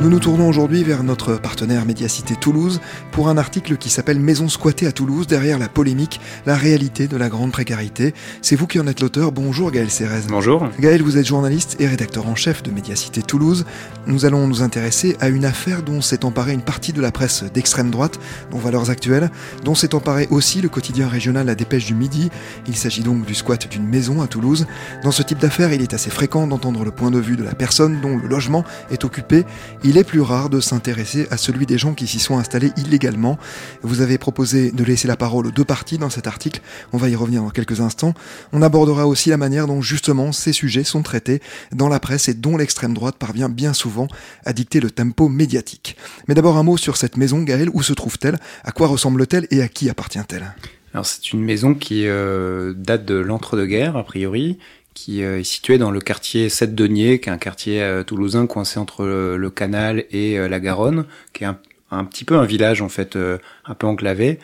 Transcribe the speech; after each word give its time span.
Nous 0.00 0.10
nous 0.10 0.20
tournons 0.20 0.48
aujourd'hui 0.48 0.84
vers 0.84 1.02
notre 1.02 1.34
partenaire 1.40 1.84
Médiacité 1.84 2.36
Toulouse 2.36 2.80
pour 3.10 3.28
un 3.28 3.36
article 3.36 3.76
qui 3.76 3.90
s'appelle 3.90 4.20
Maison 4.20 4.48
squattée 4.48 4.86
à 4.86 4.92
Toulouse, 4.92 5.26
derrière 5.26 5.58
la 5.58 5.68
polémique, 5.68 6.20
la 6.46 6.54
réalité 6.54 7.08
de 7.08 7.16
la 7.16 7.28
grande 7.28 7.50
précarité. 7.50 8.14
C'est 8.40 8.54
vous 8.54 8.68
qui 8.68 8.78
en 8.78 8.86
êtes 8.86 9.00
l'auteur. 9.00 9.32
Bonjour 9.32 9.72
Gaël 9.72 9.90
Cérez. 9.90 10.20
Bonjour. 10.28 10.68
Gaël, 10.78 11.02
vous 11.02 11.18
êtes 11.18 11.26
journaliste 11.26 11.80
et 11.80 11.88
rédacteur 11.88 12.28
en 12.28 12.36
chef 12.36 12.62
de 12.62 12.70
Médiacité 12.70 13.22
Toulouse. 13.22 13.64
Nous 14.06 14.24
allons 14.24 14.46
nous 14.46 14.62
intéresser 14.62 15.16
à 15.18 15.28
une 15.30 15.44
affaire 15.44 15.82
dont 15.82 16.00
s'est 16.00 16.24
emparée 16.24 16.52
une 16.52 16.62
partie 16.62 16.92
de 16.92 17.00
la 17.00 17.10
presse 17.10 17.42
d'extrême 17.52 17.90
droite, 17.90 18.20
dont 18.52 18.58
Valeurs 18.58 18.90
Actuelles, 18.90 19.32
dont 19.64 19.74
s'est 19.74 19.96
emparé 19.96 20.28
aussi 20.30 20.60
le 20.60 20.68
quotidien 20.68 21.08
régional 21.08 21.46
La 21.46 21.56
Dépêche 21.56 21.86
du 21.86 21.96
Midi. 21.96 22.30
Il 22.68 22.76
s'agit 22.76 23.02
donc 23.02 23.26
du 23.26 23.34
squat 23.34 23.68
d'une 23.68 23.86
maison 23.86 24.22
à 24.22 24.28
Toulouse. 24.28 24.68
Dans 25.02 25.10
ce 25.10 25.24
type 25.24 25.38
d'affaires, 25.38 25.72
il 25.72 25.82
est 25.82 25.92
assez 25.92 26.10
fréquent 26.10 26.46
d'entendre 26.46 26.84
le 26.84 26.92
point 26.92 27.10
de 27.10 27.18
vue 27.18 27.36
de 27.36 27.42
la 27.42 27.56
personne 27.56 28.00
dont 28.00 28.16
le 28.16 28.28
logement 28.28 28.64
est 28.92 29.04
occupé. 29.04 29.44
Il 29.87 29.87
est 29.96 30.04
plus 30.04 30.20
rare 30.20 30.50
de 30.50 30.60
s'intéresser 30.60 31.26
à 31.30 31.36
celui 31.36 31.64
des 31.64 31.78
gens 31.78 31.94
qui 31.94 32.06
s'y 32.06 32.18
sont 32.18 32.36
installés 32.38 32.72
illégalement. 32.76 33.38
Vous 33.82 34.00
avez 34.00 34.18
proposé 34.18 34.70
de 34.70 34.84
laisser 34.84 35.08
la 35.08 35.16
parole 35.16 35.46
aux 35.46 35.50
deux 35.50 35.64
parties 35.64 35.98
dans 35.98 36.10
cet 36.10 36.26
article. 36.26 36.60
On 36.92 36.98
va 36.98 37.08
y 37.08 37.14
revenir 37.14 37.42
dans 37.42 37.50
quelques 37.50 37.80
instants. 37.80 38.12
On 38.52 38.62
abordera 38.62 39.06
aussi 39.06 39.30
la 39.30 39.36
manière 39.36 39.66
dont 39.66 39.80
justement 39.80 40.32
ces 40.32 40.52
sujets 40.52 40.84
sont 40.84 41.02
traités 41.02 41.40
dans 41.72 41.88
la 41.88 42.00
presse 42.00 42.28
et 42.28 42.34
dont 42.34 42.56
l'extrême 42.56 42.92
droite 42.92 43.16
parvient 43.18 43.48
bien 43.48 43.72
souvent 43.72 44.08
à 44.44 44.52
dicter 44.52 44.80
le 44.80 44.90
tempo 44.90 45.28
médiatique. 45.28 45.96
Mais 46.26 46.34
d'abord 46.34 46.56
un 46.56 46.64
mot 46.64 46.76
sur 46.76 46.96
cette 46.96 47.16
maison, 47.16 47.42
Gaël. 47.42 47.70
Où 47.72 47.82
se 47.82 47.92
trouve-t-elle? 47.92 48.38
À 48.64 48.72
quoi 48.72 48.88
ressemble-t-elle 48.88 49.46
et 49.50 49.62
à 49.62 49.68
qui 49.68 49.88
appartient-elle? 49.88 50.54
Alors 50.94 51.04
c'est 51.04 51.32
une 51.32 51.42
maison 51.42 51.74
qui 51.74 52.06
euh, 52.06 52.72
date 52.74 53.04
de 53.04 53.14
l'entre-deux-guerres 53.14 53.96
a 53.96 54.04
priori, 54.04 54.58
qui 54.98 55.22
euh, 55.22 55.38
est 55.38 55.44
situé 55.44 55.78
dans 55.78 55.92
le 55.92 56.00
quartier 56.00 56.48
Sept-Deniers, 56.48 57.20
qui 57.20 57.28
est 57.28 57.32
un 57.32 57.38
quartier 57.38 57.80
euh, 57.82 58.02
toulousain 58.02 58.48
coincé 58.48 58.80
entre 58.80 59.04
le, 59.04 59.50
canal 59.50 60.04
et 60.10 60.36
euh, 60.38 60.48
la 60.48 60.58
Garonne, 60.58 61.04
qui 61.32 61.44
est 61.44 61.46
un, 61.46 62.04
petit 62.04 62.24
peu 62.24 62.36
un 62.36 62.44
village 62.44 62.82
en 62.82 62.88
fait, 62.88 63.16
un 63.16 63.74
peu 63.74 63.86
enclavé, 63.86 64.40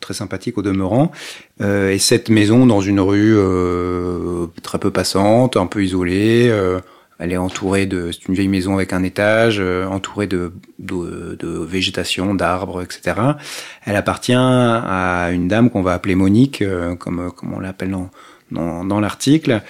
très 0.00 0.14
sympathique 0.14 0.58
au 0.58 0.62
demeurant. 0.62 1.10
et 1.60 1.98
cette 1.98 2.30
maison 2.30 2.66
dans 2.66 2.80
une 2.80 3.00
rue 3.00 3.36
très 4.62 4.78
peu 4.78 4.90
passante, 4.90 5.58
un 5.58 5.66
peu 5.66 5.84
isolée. 5.84 6.50
elle 7.18 7.32
est 7.32 7.36
entourée 7.36 7.84
de, 7.84 8.12
c'est 8.12 8.28
une 8.28 8.34
vieille 8.34 8.48
maison 8.48 8.76
avec 8.76 8.94
un 8.94 9.02
étage, 9.02 9.60
entourée 9.60 10.26
de, 10.26 10.52
de, 10.78 11.36
de 11.38 11.48
végétation, 11.48 12.34
d'arbres, 12.34 12.82
etc. 12.82 13.20
Elle 13.84 13.96
appartient 13.96 14.34
à 14.34 15.28
une 15.32 15.48
dame 15.48 15.68
qu'on 15.68 15.82
va 15.82 15.92
appeler 15.92 16.14
Monique, 16.14 16.64
comme, 16.98 17.30
comme 17.32 17.52
on 17.52 17.60
l'appelle 17.60 17.90
dans, 17.90 18.10
dans, 18.50 18.84
dans 18.84 19.00
l'article. 19.00 19.62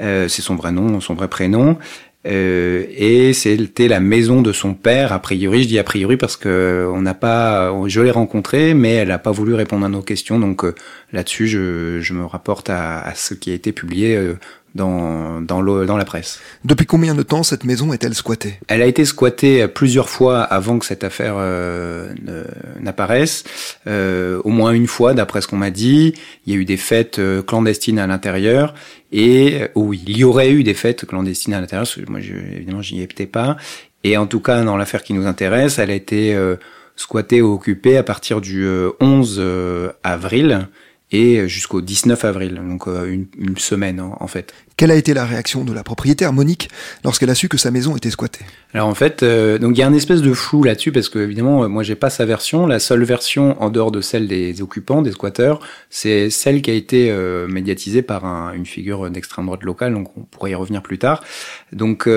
Euh, 0.00 0.28
c'est 0.28 0.42
son 0.42 0.54
vrai 0.54 0.72
nom, 0.72 1.00
son 1.00 1.14
vrai 1.14 1.28
prénom. 1.28 1.78
Euh, 2.24 2.86
et 2.90 3.32
c'était 3.32 3.88
la 3.88 3.98
maison 3.98 4.42
de 4.42 4.52
son 4.52 4.74
père, 4.74 5.12
a 5.12 5.18
priori. 5.18 5.64
Je 5.64 5.68
dis 5.68 5.78
a 5.78 5.84
priori 5.84 6.16
parce 6.16 6.36
que 6.36 6.88
on 6.92 7.02
n'a 7.02 7.14
pas, 7.14 7.72
je 7.88 8.00
l'ai 8.00 8.10
rencontré, 8.10 8.74
mais 8.74 8.94
elle 8.94 9.08
n'a 9.08 9.18
pas 9.18 9.32
voulu 9.32 9.54
répondre 9.54 9.84
à 9.84 9.88
nos 9.88 10.02
questions. 10.02 10.38
Donc 10.38 10.64
euh, 10.64 10.74
là-dessus, 11.12 11.48
je, 11.48 12.00
je, 12.00 12.14
me 12.14 12.24
rapporte 12.24 12.70
à, 12.70 13.00
à, 13.00 13.14
ce 13.14 13.34
qui 13.34 13.50
a 13.50 13.54
été 13.54 13.72
publié 13.72 14.16
euh, 14.16 14.34
dans, 14.74 15.40
dans, 15.40 15.62
dans 15.62 15.96
la 15.96 16.04
presse. 16.04 16.40
Depuis 16.64 16.86
combien 16.86 17.14
de 17.14 17.22
temps 17.22 17.42
cette 17.42 17.64
maison 17.64 17.92
est-elle 17.92 18.14
squattée? 18.14 18.58
Elle 18.68 18.82
a 18.82 18.86
été 18.86 19.04
squattée 19.04 19.68
plusieurs 19.68 20.08
fois 20.08 20.42
avant 20.42 20.78
que 20.78 20.86
cette 20.86 21.04
affaire 21.04 21.34
euh, 21.36 22.12
n'apparaisse. 22.80 23.44
Euh, 23.86 24.40
au 24.44 24.50
moins 24.50 24.72
une 24.72 24.86
fois, 24.86 25.14
d'après 25.14 25.40
ce 25.40 25.46
qu'on 25.46 25.56
m'a 25.56 25.70
dit. 25.70 26.14
Il 26.46 26.52
y 26.52 26.56
a 26.56 26.58
eu 26.58 26.64
des 26.64 26.76
fêtes 26.76 27.18
euh, 27.18 27.42
clandestines 27.42 27.98
à 27.98 28.06
l'intérieur. 28.06 28.74
Et 29.12 29.60
oui, 29.74 30.02
il 30.06 30.16
y 30.16 30.24
aurait 30.24 30.50
eu 30.50 30.62
des 30.62 30.74
fêtes 30.74 31.04
clandestines 31.04 31.52
à 31.52 31.60
l'intérieur. 31.60 31.86
Moi, 32.08 32.20
je, 32.20 32.32
évidemment, 32.32 32.80
j'y 32.80 33.02
étais 33.02 33.26
pas. 33.26 33.56
Et 34.04 34.16
en 34.16 34.26
tout 34.26 34.40
cas, 34.40 34.62
dans 34.62 34.76
l'affaire 34.76 35.02
qui 35.02 35.14
nous 35.14 35.26
intéresse, 35.26 35.78
elle 35.78 35.90
a 35.90 35.94
été 35.94 36.34
euh, 36.34 36.56
squattée 36.96 37.42
ou 37.42 37.52
occupée 37.52 37.96
à 37.96 38.02
partir 38.02 38.40
du 38.40 38.66
11 39.00 39.36
euh, 39.38 39.92
avril 40.02 40.68
et 41.12 41.46
jusqu'au 41.48 41.80
19 41.82 42.24
avril, 42.24 42.54
donc 42.54 42.88
euh, 42.88 43.04
une, 43.04 43.26
une 43.38 43.58
semaine 43.58 44.00
en, 44.00 44.26
fait. 44.26 44.54
Quelle 44.76 44.90
a 44.90 44.96
été 44.96 45.12
la 45.12 45.26
réaction 45.26 45.64
de 45.64 45.72
la 45.72 45.84
propriétaire 45.84 46.32
Monique 46.32 46.70
lorsqu'elle 47.04 47.28
a 47.30 47.34
su 47.34 47.48
que 47.48 47.58
sa 47.58 47.70
maison 47.70 47.96
était 47.96 48.10
squattée? 48.10 48.44
Alors 48.72 48.88
en 48.88 48.94
fait, 48.94 49.22
euh, 49.22 49.58
donc 49.58 49.76
il 49.76 49.80
y 49.80 49.82
a 49.82 49.86
un 49.86 49.92
espèce 49.92 50.22
de 50.22 50.32
flou 50.32 50.62
là-dessus 50.62 50.90
parce 50.90 51.10
que 51.10 51.18
évidemment, 51.18 51.64
euh, 51.64 51.68
moi 51.68 51.82
j'ai 51.82 51.94
pas 51.94 52.08
sa 52.08 52.24
version. 52.24 52.66
La 52.66 52.78
seule 52.78 53.04
version 53.04 53.62
en 53.62 53.68
dehors 53.68 53.92
de 53.92 54.00
celle 54.00 54.26
des 54.26 54.62
occupants, 54.62 55.02
des 55.02 55.12
squatteurs, 55.12 55.60
c'est 55.90 56.30
celle 56.30 56.62
qui 56.62 56.70
a 56.70 56.74
été 56.74 57.12
médiatisée 57.48 58.02
par 58.02 58.24
un, 58.24 58.52
une 58.54 58.66
figure 58.66 59.10
d'extrême 59.10 59.46
droite 59.46 59.62
locale. 59.62 59.92
Donc 59.92 60.16
on 60.16 60.22
pourrait 60.22 60.52
y 60.52 60.54
revenir 60.54 60.82
plus 60.82 60.98
tard. 60.98 61.22
Donc 61.72 62.08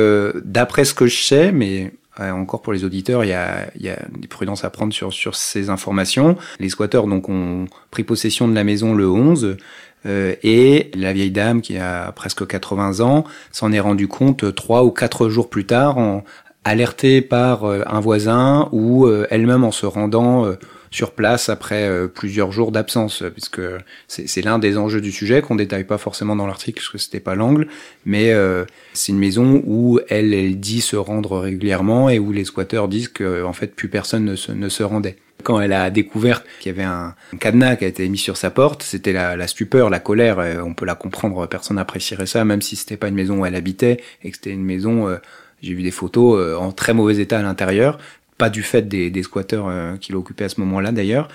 d'après 0.43 0.85
ce 0.85 0.93
que 0.93 1.07
je 1.07 1.21
sais, 1.21 1.51
mais 1.51 1.91
encore 2.19 2.61
pour 2.61 2.73
les 2.73 2.83
auditeurs, 2.83 3.23
il 3.23 3.29
y 3.29 3.33
a, 3.33 3.67
il 3.75 3.81
y 3.81 3.89
a 3.89 3.97
des 4.17 4.27
prudences 4.27 4.63
à 4.63 4.69
prendre 4.69 4.93
sur, 4.93 5.11
sur 5.11 5.35
ces 5.35 5.69
informations. 5.69 6.37
Les 6.59 6.69
squatteurs 6.69 7.07
donc 7.07 7.29
ont 7.29 7.67
pris 7.91 8.03
possession 8.03 8.47
de 8.47 8.55
la 8.55 8.63
maison 8.63 8.93
le 8.93 9.09
11 9.09 9.57
euh, 10.05 10.35
et 10.43 10.91
la 10.93 11.13
vieille 11.13 11.31
dame 11.31 11.61
qui 11.61 11.77
a 11.77 12.11
presque 12.11 12.45
80 12.45 12.99
ans 12.99 13.25
s'en 13.51 13.71
est 13.71 13.79
rendu 13.79 14.07
compte 14.07 14.53
trois 14.53 14.83
ou 14.83 14.91
quatre 14.91 15.29
jours 15.29 15.49
plus 15.49 15.65
tard, 15.65 15.97
en, 15.97 16.23
alertée 16.63 17.21
par 17.21 17.65
euh, 17.65 17.81
un 17.87 17.99
voisin 17.99 18.69
ou 18.71 19.05
euh, 19.05 19.27
elle-même 19.29 19.63
en 19.63 19.71
se 19.71 19.85
rendant 19.85 20.45
sur 20.91 21.11
place 21.11 21.49
après 21.49 21.87
euh, 21.87 22.07
plusieurs 22.07 22.51
jours 22.51 22.71
d'absence, 22.71 23.23
puisque 23.33 23.61
c'est 24.07 24.41
l'un 24.41 24.59
des 24.59 24.77
enjeux 24.77 25.01
du 25.01 25.11
sujet 25.11 25.41
qu'on 25.41 25.55
détaille 25.55 25.83
pas 25.83 25.97
forcément 25.97 26.35
dans 26.35 26.47
l'article, 26.47 26.79
parce 26.79 26.89
que 26.89 26.97
c'était 26.97 27.19
pas 27.19 27.35
l'angle, 27.35 27.67
mais 28.05 28.31
euh, 28.31 28.65
c'est 28.93 29.11
une 29.11 29.19
maison 29.19 29.61
où 29.65 29.99
elle, 30.09 30.33
elle 30.33 30.59
dit 30.59 30.81
se 30.81 30.95
rendre 30.95 31.39
régulièrement 31.39 32.09
et 32.09 32.19
où 32.19 32.31
les 32.31 32.45
squatteurs 32.45 32.87
disent 32.87 33.09
que 33.09 33.43
en 33.43 33.53
fait 33.53 33.75
plus 33.75 33.89
personne 33.89 34.25
ne 34.25 34.35
se, 34.69 34.83
rendait. 34.83 35.17
Quand 35.43 35.59
elle 35.59 35.73
a 35.73 35.89
découvert 35.89 36.43
qu'il 36.59 36.71
y 36.71 36.75
avait 36.75 36.87
un, 36.87 37.13
cadenas 37.39 37.75
qui 37.75 37.85
a 37.85 37.87
été 37.87 38.07
mis 38.07 38.17
sur 38.17 38.37
sa 38.37 38.49
porte, 38.49 38.83
c'était 38.83 39.13
la, 39.13 39.35
la, 39.35 39.47
stupeur, 39.47 39.89
la 39.89 39.99
colère. 39.99 40.39
on 40.65 40.73
peut 40.73 40.85
la 40.85 40.95
comprendre, 40.95 41.45
personne 41.47 41.77
n'apprécierait 41.77 42.25
ça, 42.25 42.45
même 42.45 42.61
si 42.61 42.75
c'était 42.75 42.97
pas 42.97 43.09
une 43.09 43.15
maison 43.15 43.39
où 43.39 43.45
elle 43.45 43.55
habitait 43.55 44.01
et 44.23 44.31
que 44.31 44.37
c'était 44.37 44.51
une 44.51 44.63
maison. 44.63 45.07
Euh, 45.07 45.17
j'ai 45.61 45.73
vu 45.73 45.83
des 45.83 45.91
photos 45.91 46.59
en 46.59 46.71
très 46.71 46.93
mauvais 46.93 47.17
état 47.17 47.39
à 47.39 47.41
l'intérieur, 47.41 47.97
pas 48.37 48.49
du 48.49 48.63
fait 48.63 48.87
des, 48.87 49.09
des 49.09 49.23
squatteurs 49.23 49.67
euh, 49.67 49.97
qui 49.97 50.11
l'occupaient 50.11 50.45
à 50.45 50.49
ce 50.49 50.59
moment-là 50.61 50.91
d'ailleurs. 50.91 51.27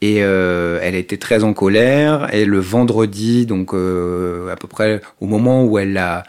Et 0.00 0.22
euh, 0.22 0.78
elle 0.82 0.94
était 0.94 1.16
très 1.16 1.44
en 1.44 1.54
colère. 1.54 2.32
Et 2.34 2.44
le 2.44 2.58
vendredi, 2.58 3.46
donc 3.46 3.74
euh, 3.74 4.52
à 4.52 4.56
peu 4.56 4.68
près 4.68 5.00
au 5.20 5.26
moment 5.26 5.64
où 5.64 5.78
elle 5.78 5.96
a 5.96 6.24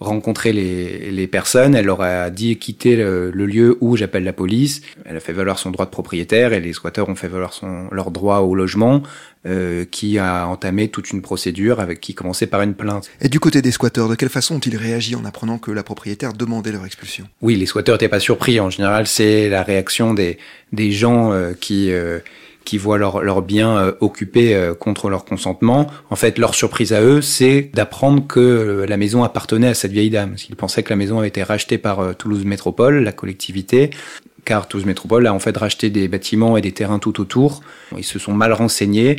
rencontré 0.00 0.52
les, 0.52 1.10
les 1.10 1.26
personnes, 1.26 1.74
elle 1.74 1.86
leur 1.86 2.02
a 2.02 2.30
dit 2.30 2.56
quitter 2.58 2.96
le, 2.96 3.30
le 3.30 3.46
lieu 3.46 3.78
où 3.80 3.96
j'appelle 3.96 4.24
la 4.24 4.32
police. 4.32 4.82
Elle 5.04 5.16
a 5.16 5.20
fait 5.20 5.32
valoir 5.32 5.58
son 5.58 5.70
droit 5.70 5.86
de 5.86 5.90
propriétaire 5.90 6.52
et 6.52 6.60
les 6.60 6.72
squatteurs 6.72 7.08
ont 7.08 7.14
fait 7.14 7.28
valoir 7.28 7.52
son, 7.52 7.88
leur 7.90 8.10
droit 8.10 8.38
au 8.38 8.54
logement. 8.54 9.02
Euh, 9.46 9.84
qui 9.84 10.18
a 10.18 10.46
entamé 10.46 10.88
toute 10.88 11.10
une 11.10 11.20
procédure 11.20 11.78
avec 11.78 12.00
qui 12.00 12.14
commençait 12.14 12.46
par 12.46 12.62
une 12.62 12.72
plainte. 12.72 13.10
Et 13.20 13.28
du 13.28 13.40
côté 13.40 13.60
des 13.60 13.72
squatteurs, 13.72 14.08
de 14.08 14.14
quelle 14.14 14.30
façon 14.30 14.54
ont-ils 14.54 14.74
réagi 14.74 15.14
en 15.16 15.26
apprenant 15.26 15.58
que 15.58 15.70
la 15.70 15.82
propriétaire 15.82 16.32
demandait 16.32 16.72
leur 16.72 16.86
expulsion? 16.86 17.28
Oui, 17.42 17.54
les 17.56 17.66
squatteurs 17.66 17.96
n'étaient 17.96 18.08
pas 18.08 18.20
surpris. 18.20 18.58
En 18.58 18.70
général, 18.70 19.06
c'est 19.06 19.50
la 19.50 19.62
réaction 19.62 20.14
des, 20.14 20.38
des 20.72 20.92
gens 20.92 21.34
euh, 21.34 21.52
qui 21.52 21.92
euh, 21.92 22.20
qui 22.64 22.78
voient 22.78 22.98
leurs 22.98 23.22
leur 23.22 23.42
biens 23.42 23.94
occupés 24.00 24.72
contre 24.80 25.10
leur 25.10 25.24
consentement. 25.24 25.86
En 26.10 26.16
fait, 26.16 26.38
leur 26.38 26.54
surprise 26.54 26.92
à 26.92 27.02
eux, 27.02 27.20
c'est 27.22 27.70
d'apprendre 27.74 28.26
que 28.26 28.84
la 28.88 28.96
maison 28.96 29.22
appartenait 29.22 29.68
à 29.68 29.74
cette 29.74 29.92
vieille 29.92 30.10
dame. 30.10 30.36
Ils 30.48 30.56
pensaient 30.56 30.82
que 30.82 30.90
la 30.90 30.96
maison 30.96 31.18
avait 31.18 31.28
été 31.28 31.42
rachetée 31.42 31.78
par 31.78 32.16
Toulouse 32.16 32.44
Métropole, 32.44 33.02
la 33.02 33.12
collectivité, 33.12 33.90
car 34.44 34.68
Toulouse 34.68 34.86
Métropole 34.86 35.26
a 35.26 35.34
en 35.34 35.38
fait 35.38 35.56
racheté 35.56 35.90
des 35.90 36.08
bâtiments 36.08 36.56
et 36.56 36.60
des 36.60 36.72
terrains 36.72 36.98
tout 36.98 37.20
autour. 37.20 37.62
Ils 37.96 38.04
se 38.04 38.18
sont 38.18 38.32
mal 38.32 38.52
renseignés 38.52 39.16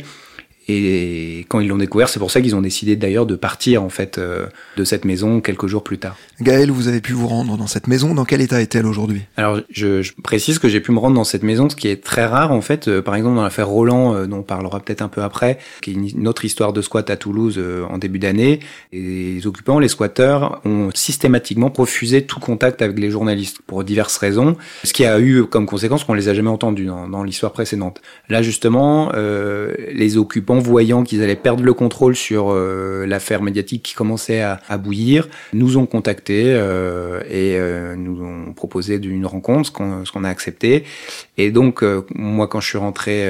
Et 0.68 1.44
quand 1.48 1.60
ils 1.60 1.68
l'ont 1.68 1.76
découvert, 1.76 2.08
c'est 2.08 2.18
pour 2.18 2.32
ça 2.32 2.40
qu'ils 2.40 2.56
ont 2.56 2.60
décidé 2.60 2.96
d'ailleurs 2.96 3.26
de 3.26 3.36
partir 3.36 3.84
en 3.84 3.88
fait 3.88 4.18
euh, 4.18 4.46
de 4.76 4.84
cette 4.84 5.04
maison 5.04 5.40
quelques 5.40 5.68
jours 5.68 5.84
plus 5.84 5.98
tard. 5.98 6.16
Gaël, 6.40 6.72
vous 6.72 6.88
avez 6.88 7.00
pu 7.00 7.12
vous 7.12 7.28
rendre 7.28 7.56
dans 7.56 7.68
cette 7.68 7.86
maison. 7.86 8.14
Dans 8.14 8.24
quel 8.24 8.40
état 8.40 8.60
est-elle 8.60 8.86
aujourd'hui? 8.86 9.22
Alors, 9.36 9.60
je, 9.70 10.02
je, 10.02 10.12
précise 10.22 10.58
que 10.58 10.68
j'ai 10.68 10.80
pu 10.80 10.90
me 10.90 10.98
rendre 10.98 11.14
dans 11.14 11.24
cette 11.24 11.44
maison, 11.44 11.70
ce 11.70 11.76
qui 11.76 11.86
est 11.86 12.02
très 12.02 12.26
rare 12.26 12.50
en 12.50 12.62
fait. 12.62 12.88
Euh, 12.88 13.00
par 13.00 13.14
exemple, 13.14 13.36
dans 13.36 13.44
l'affaire 13.44 13.68
Roland, 13.68 14.14
euh, 14.14 14.26
dont 14.26 14.38
on 14.38 14.42
parlera 14.42 14.80
peut-être 14.80 15.02
un 15.02 15.08
peu 15.08 15.22
après, 15.22 15.58
qui 15.82 15.90
est 15.90 15.94
une, 15.94 16.26
autre 16.26 16.44
histoire 16.44 16.72
de 16.72 16.82
squat 16.82 17.08
à 17.10 17.16
Toulouse 17.16 17.62
en 17.88 17.98
début 17.98 18.18
d'année. 18.18 18.58
Les 18.92 19.46
occupants, 19.46 19.78
les 19.78 19.88
squatteurs, 19.88 20.60
ont 20.64 20.90
systématiquement 20.92 21.72
refusé 21.76 22.22
tout 22.22 22.40
contact 22.40 22.82
avec 22.82 22.98
les 22.98 23.10
journalistes 23.10 23.58
pour 23.64 23.84
diverses 23.84 24.16
raisons, 24.16 24.56
ce 24.82 24.92
qui 24.92 25.04
a 25.04 25.20
eu 25.20 25.44
comme 25.44 25.66
conséquence 25.66 26.02
qu'on 26.02 26.14
les 26.14 26.28
a 26.28 26.34
jamais 26.34 26.50
entendus 26.50 26.86
dans, 26.86 27.08
dans 27.08 27.22
l'histoire 27.22 27.52
précédente. 27.52 28.02
Là, 28.28 28.42
justement, 28.42 29.12
les 29.12 30.16
occupants 30.16 30.55
voyant 30.58 31.02
qu'ils 31.02 31.22
allaient 31.22 31.36
perdre 31.36 31.62
le 31.62 31.72
contrôle 31.74 32.16
sur 32.16 32.50
euh, 32.50 33.06
l'affaire 33.06 33.42
médiatique 33.42 33.82
qui 33.82 33.94
commençait 33.94 34.40
à, 34.40 34.78
bouillir, 34.78 35.28
nous 35.52 35.76
ont 35.76 35.86
contactés 35.86 36.44
euh, 36.46 37.20
et 37.28 37.56
euh, 37.56 37.94
nous 37.96 38.22
ont 38.22 38.52
proposé 38.52 38.98
d'une 38.98 39.26
rencontre, 39.26 39.70
ce 40.04 40.12
qu'on 40.12 40.24
a 40.24 40.28
accepté. 40.28 40.84
Et 41.38 41.50
donc, 41.50 41.84
moi, 42.14 42.48
quand 42.48 42.60
je 42.60 42.68
suis 42.68 42.78
rentré 42.78 43.28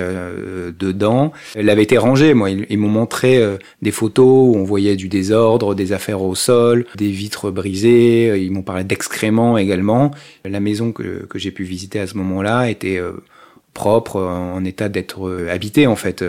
dedans, 0.79 1.33
elle 1.55 1.69
avait 1.71 1.83
été 1.83 1.99
rangée. 1.99 2.35
Moi, 2.35 2.51
ils, 2.51 2.79
m'ont 2.79 2.89
montré 2.89 3.43
des 3.83 3.91
photos 3.91 4.27
où 4.27 4.59
on 4.59 4.65
voyait 4.65 4.97
du 4.97 5.09
désordre, 5.09 5.75
des 5.75 5.93
affaires 5.93 6.23
au 6.23 6.35
sol, 6.35 6.87
des 6.97 7.11
vitres 7.11 7.51
brisées. 7.51 8.41
Ils 8.41 8.53
m'ont 8.53 8.63
parlé 8.63 8.85
d'excréments 8.85 9.59
également. 9.59 10.13
La 10.45 10.61
maison 10.61 10.93
que, 10.93 11.27
que 11.27 11.39
j'ai 11.39 11.51
pu 11.51 11.65
visiter 11.65 11.99
à 11.99 12.07
ce 12.07 12.17
moment-là 12.17 12.71
était 12.71 13.01
propre, 13.75 14.21
en 14.21 14.65
état 14.65 14.89
d'être 14.89 15.49
habitée 15.51 15.87
en 15.87 15.97
fait. 15.97 16.25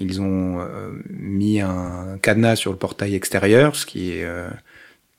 Ils 0.00 0.20
ont 0.20 0.60
euh, 0.60 0.90
mis 1.08 1.60
un 1.60 2.18
cadenas 2.20 2.56
sur 2.56 2.72
le 2.72 2.78
portail 2.78 3.14
extérieur, 3.14 3.76
ce 3.76 3.86
qui 3.86 4.10
est 4.10 4.24
euh, 4.24 4.48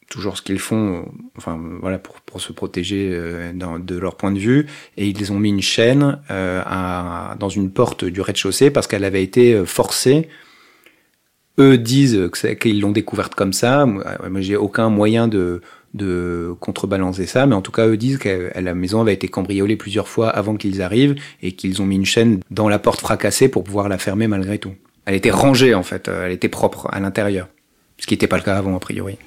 toujours 0.10 0.38
ce 0.38 0.42
qu'ils 0.42 0.60
font, 0.60 1.06
enfin 1.38 1.60
voilà 1.82 1.98
pour, 1.98 2.20
pour 2.22 2.42
se 2.42 2.52
protéger 2.52 3.10
euh, 3.12 3.54
dans, 3.54 3.80
de 3.80 3.98
leur 3.98 4.16
point 4.16 4.32
de 4.32 4.40
vue, 4.40 4.68
et 4.98 5.08
ils 5.08 5.32
ont 5.32 5.40
mis 5.40 5.50
une 5.50 5.62
chaîne 5.62 6.20
à, 6.30 7.36
dans 7.40 7.50
une 7.50 7.72
porte 7.72 8.04
du 8.04 8.20
rez-de-chaussée 8.20 8.70
parce 8.70 8.88
qu'elle 8.88 9.06
avait 9.06 9.24
été 9.24 9.66
forcée. 9.66 10.28
Eux 11.58 11.78
disent 11.78 12.30
qu'ils 12.60 12.82
l'ont 12.82 12.92
découverte 12.92 13.34
comme 13.34 13.54
ça. 13.54 13.86
Moi, 13.86 14.42
j'ai 14.42 14.58
aucun 14.58 14.90
moyen 14.90 15.30
de, 15.30 15.62
de 15.96 16.54
contrebalancer 16.60 17.26
ça, 17.26 17.46
mais 17.46 17.56
en 17.56 17.62
tout 17.62 17.72
cas, 17.72 17.88
eux 17.88 17.98
disent 17.98 18.18
que 18.18 18.52
la 18.56 18.76
maison 18.76 19.02
avait 19.02 19.14
été 19.14 19.28
cambriolée 19.28 19.76
plusieurs 19.76 20.08
fois 20.08 20.30
avant 20.30 20.56
qu'ils 20.56 20.82
arrivent 20.82 21.16
et 21.42 21.54
qu'ils 21.54 21.82
ont 21.82 21.86
mis 21.86 21.96
une 21.96 22.06
chaîne 22.06 22.42
dans 22.52 22.70
la 22.70 22.80
porte 22.80 23.00
fracassée 23.00 23.50
pour 23.50 23.64
pouvoir 23.64 23.90
la 23.90 23.98
fermer 23.98 24.28
malgré 24.28 24.60
tout. 24.60 24.74
Elle 25.06 25.16
était 25.16 25.32
rangée 25.32 25.74
en 25.74 25.84
fait, 25.84 26.08
elle 26.08 26.32
était 26.32 26.50
propre 26.50 26.88
à 26.92 27.00
l'intérieur, 27.00 27.48
ce 27.98 28.08
qui 28.08 28.14
n'était 28.14 28.28
pas 28.28 28.38
le 28.38 28.44
cas 28.44 28.58
avant 28.58 28.76
a 28.76 28.80
priori. 28.80 29.18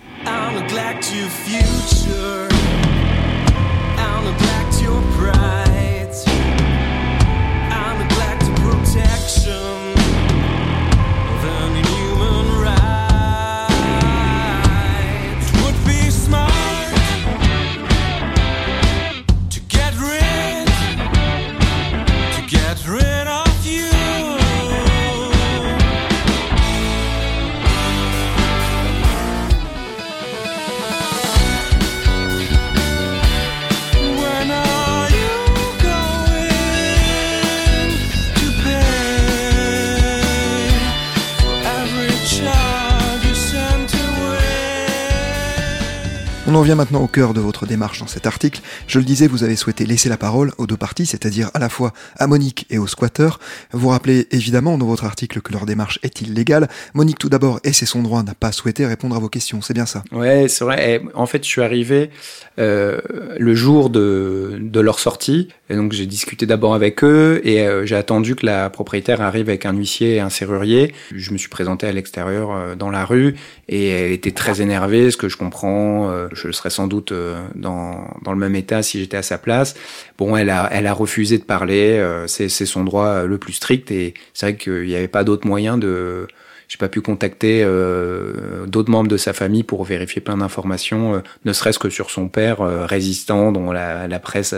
Vient 46.69 46.75
maintenant 46.75 47.03
au 47.03 47.06
cœur 47.06 47.32
de 47.32 47.41
votre 47.41 47.65
démarche 47.65 48.00
dans 48.00 48.06
cet 48.06 48.26
article. 48.26 48.61
Je 48.88 48.99
le 48.99 49.05
disais, 49.06 49.26
vous 49.26 49.43
avez 49.43 49.56
souhaité 49.56 49.87
laisser 49.87 50.11
la 50.11 50.19
parole 50.19 50.53
aux 50.59 50.67
deux 50.67 50.76
parties, 50.76 51.06
c'est-à-dire 51.06 51.50
à 51.55 51.59
la 51.61 51.70
fois 51.70 51.94
à 52.19 52.26
Monique 52.26 52.67
et 52.69 52.76
aux 52.76 52.87
squatteurs. 52.87 53.41
Vous 53.73 53.88
rappelez 53.88 54.26
évidemment 54.32 54.76
dans 54.76 54.85
votre 54.85 55.06
article 55.06 55.41
que 55.41 55.50
leur 55.50 55.65
démarche 55.65 55.99
est 56.03 56.20
illégale. 56.20 56.69
Monique, 56.93 57.19
tout 57.19 57.31
d'abord, 57.31 57.59
et 57.65 57.73
c'est 57.73 57.87
son 57.87 58.03
droit, 58.03 58.23
n'a 58.23 58.35
pas 58.35 58.53
souhaité 58.53 58.85
répondre 58.85 59.17
à 59.17 59.19
vos 59.19 59.31
questions, 59.31 59.62
c'est 59.62 59.73
bien 59.73 59.87
ça? 59.87 60.05
Ouais, 60.12 60.47
c'est 60.49 60.62
vrai. 60.62 61.00
en 61.15 61.25
fait, 61.25 61.43
je 61.43 61.49
suis 61.49 61.62
arrivé 61.62 62.11
euh, 62.59 63.00
le 63.38 63.55
jour 63.55 63.88
de, 63.88 64.59
de 64.61 64.81
leur 64.81 64.99
sortie, 64.99 65.49
et 65.70 65.75
donc 65.75 65.93
j'ai 65.93 66.05
discuté 66.05 66.44
d'abord 66.44 66.75
avec 66.75 67.03
eux, 67.03 67.41
et 67.44 67.62
euh, 67.62 67.87
j'ai 67.87 67.97
attendu 67.97 68.35
que 68.35 68.44
la 68.44 68.69
propriétaire 68.69 69.23
arrive 69.23 69.49
avec 69.49 69.65
un 69.65 69.73
huissier 69.73 70.17
et 70.17 70.20
un 70.20 70.29
serrurier. 70.29 70.93
Je 71.15 71.32
me 71.32 71.38
suis 71.38 71.49
présenté 71.49 71.87
à 71.87 71.93
l'extérieur 71.93 72.50
euh, 72.50 72.75
dans 72.75 72.91
la 72.91 73.06
rue, 73.06 73.37
et 73.69 73.88
elle 73.88 74.12
était 74.12 74.31
très 74.31 74.62
énervée, 74.62 75.11
ce 75.11 75.17
que 75.17 75.29
je 75.29 75.37
comprends. 75.37 76.11
Je 76.32 76.50
serais 76.53 76.70
sans 76.70 76.87
doute 76.87 77.12
euh, 77.12 77.47
dans, 77.55 78.09
dans 78.23 78.32
le 78.32 78.38
même 78.38 78.55
état 78.55 78.82
si 78.82 78.99
j'étais 78.99 79.17
à 79.17 79.23
sa 79.23 79.38
place. 79.38 79.75
Bon, 80.17 80.37
elle 80.37 80.50
a, 80.50 80.69
elle 80.73 80.87
a 80.87 80.93
refusé 80.94 81.37
de 81.38 81.43
parler, 81.43 81.99
euh, 81.99 82.26
c'est 82.26 82.49
son 82.49 82.85
droit 82.85 83.25
le 83.25 83.38
plus 83.38 83.53
strict. 83.53 83.91
Et 83.91 84.15
c'est 84.32 84.47
vrai 84.47 84.56
qu'il 84.56 84.85
n'y 84.85 84.94
avait 84.94 85.09
pas 85.09 85.25
d'autre 85.25 85.47
moyen 85.47 85.76
de... 85.79 86.26
J'ai 86.69 86.76
pas 86.76 86.88
pu 86.88 87.00
contacter 87.00 87.62
euh, 87.65 88.67
d'autres 88.67 88.91
membres 88.91 89.09
de 89.09 89.17
sa 89.17 89.32
famille 89.32 89.62
pour 89.62 89.85
vérifier 89.85 90.20
plein 90.20 90.37
d'informations, 90.37 91.23
ne 91.47 91.53
serait-ce 91.55 91.79
que 91.79 91.88
sur 91.88 92.11
son 92.11 92.29
père 92.29 92.59
résistant, 92.87 93.53
dont 93.53 93.73
la, 93.73 94.06
la 94.06 94.19
presse 94.19 94.55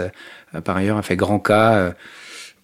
par 0.65 0.77
ailleurs 0.77 0.97
a 0.97 1.03
fait 1.03 1.15
grand 1.15 1.39
cas 1.39 1.95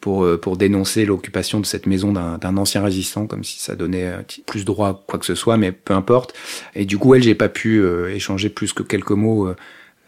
pour, 0.01 0.27
pour 0.41 0.57
dénoncer 0.57 1.05
l'occupation 1.05 1.61
de 1.61 1.67
cette 1.67 1.87
maison 1.87 2.13
d'un 2.13 2.57
ancien 2.57 2.83
résistant, 2.83 3.27
comme 3.27 3.45
si 3.45 3.59
ça 3.59 3.75
donnait 3.75 4.13
plus 4.47 4.65
droit 4.65 5.05
quoi 5.07 5.19
que 5.19 5.27
ce 5.27 5.35
soit, 5.35 5.57
mais 5.57 5.73
peu 5.73 5.95
importe. 5.95 6.35
Et 6.75 6.85
du 6.85 6.99
coup, 6.99 7.15
elle, 7.15 7.23
j'ai 7.23 7.35
pas 7.35 7.49
pu 7.49 7.81
euh, 7.81 8.15
échanger 8.15 8.49
plus 8.49 8.73
que 8.73 8.83
quelques 8.83 9.11
mots 9.11 9.49
euh, 9.49 9.57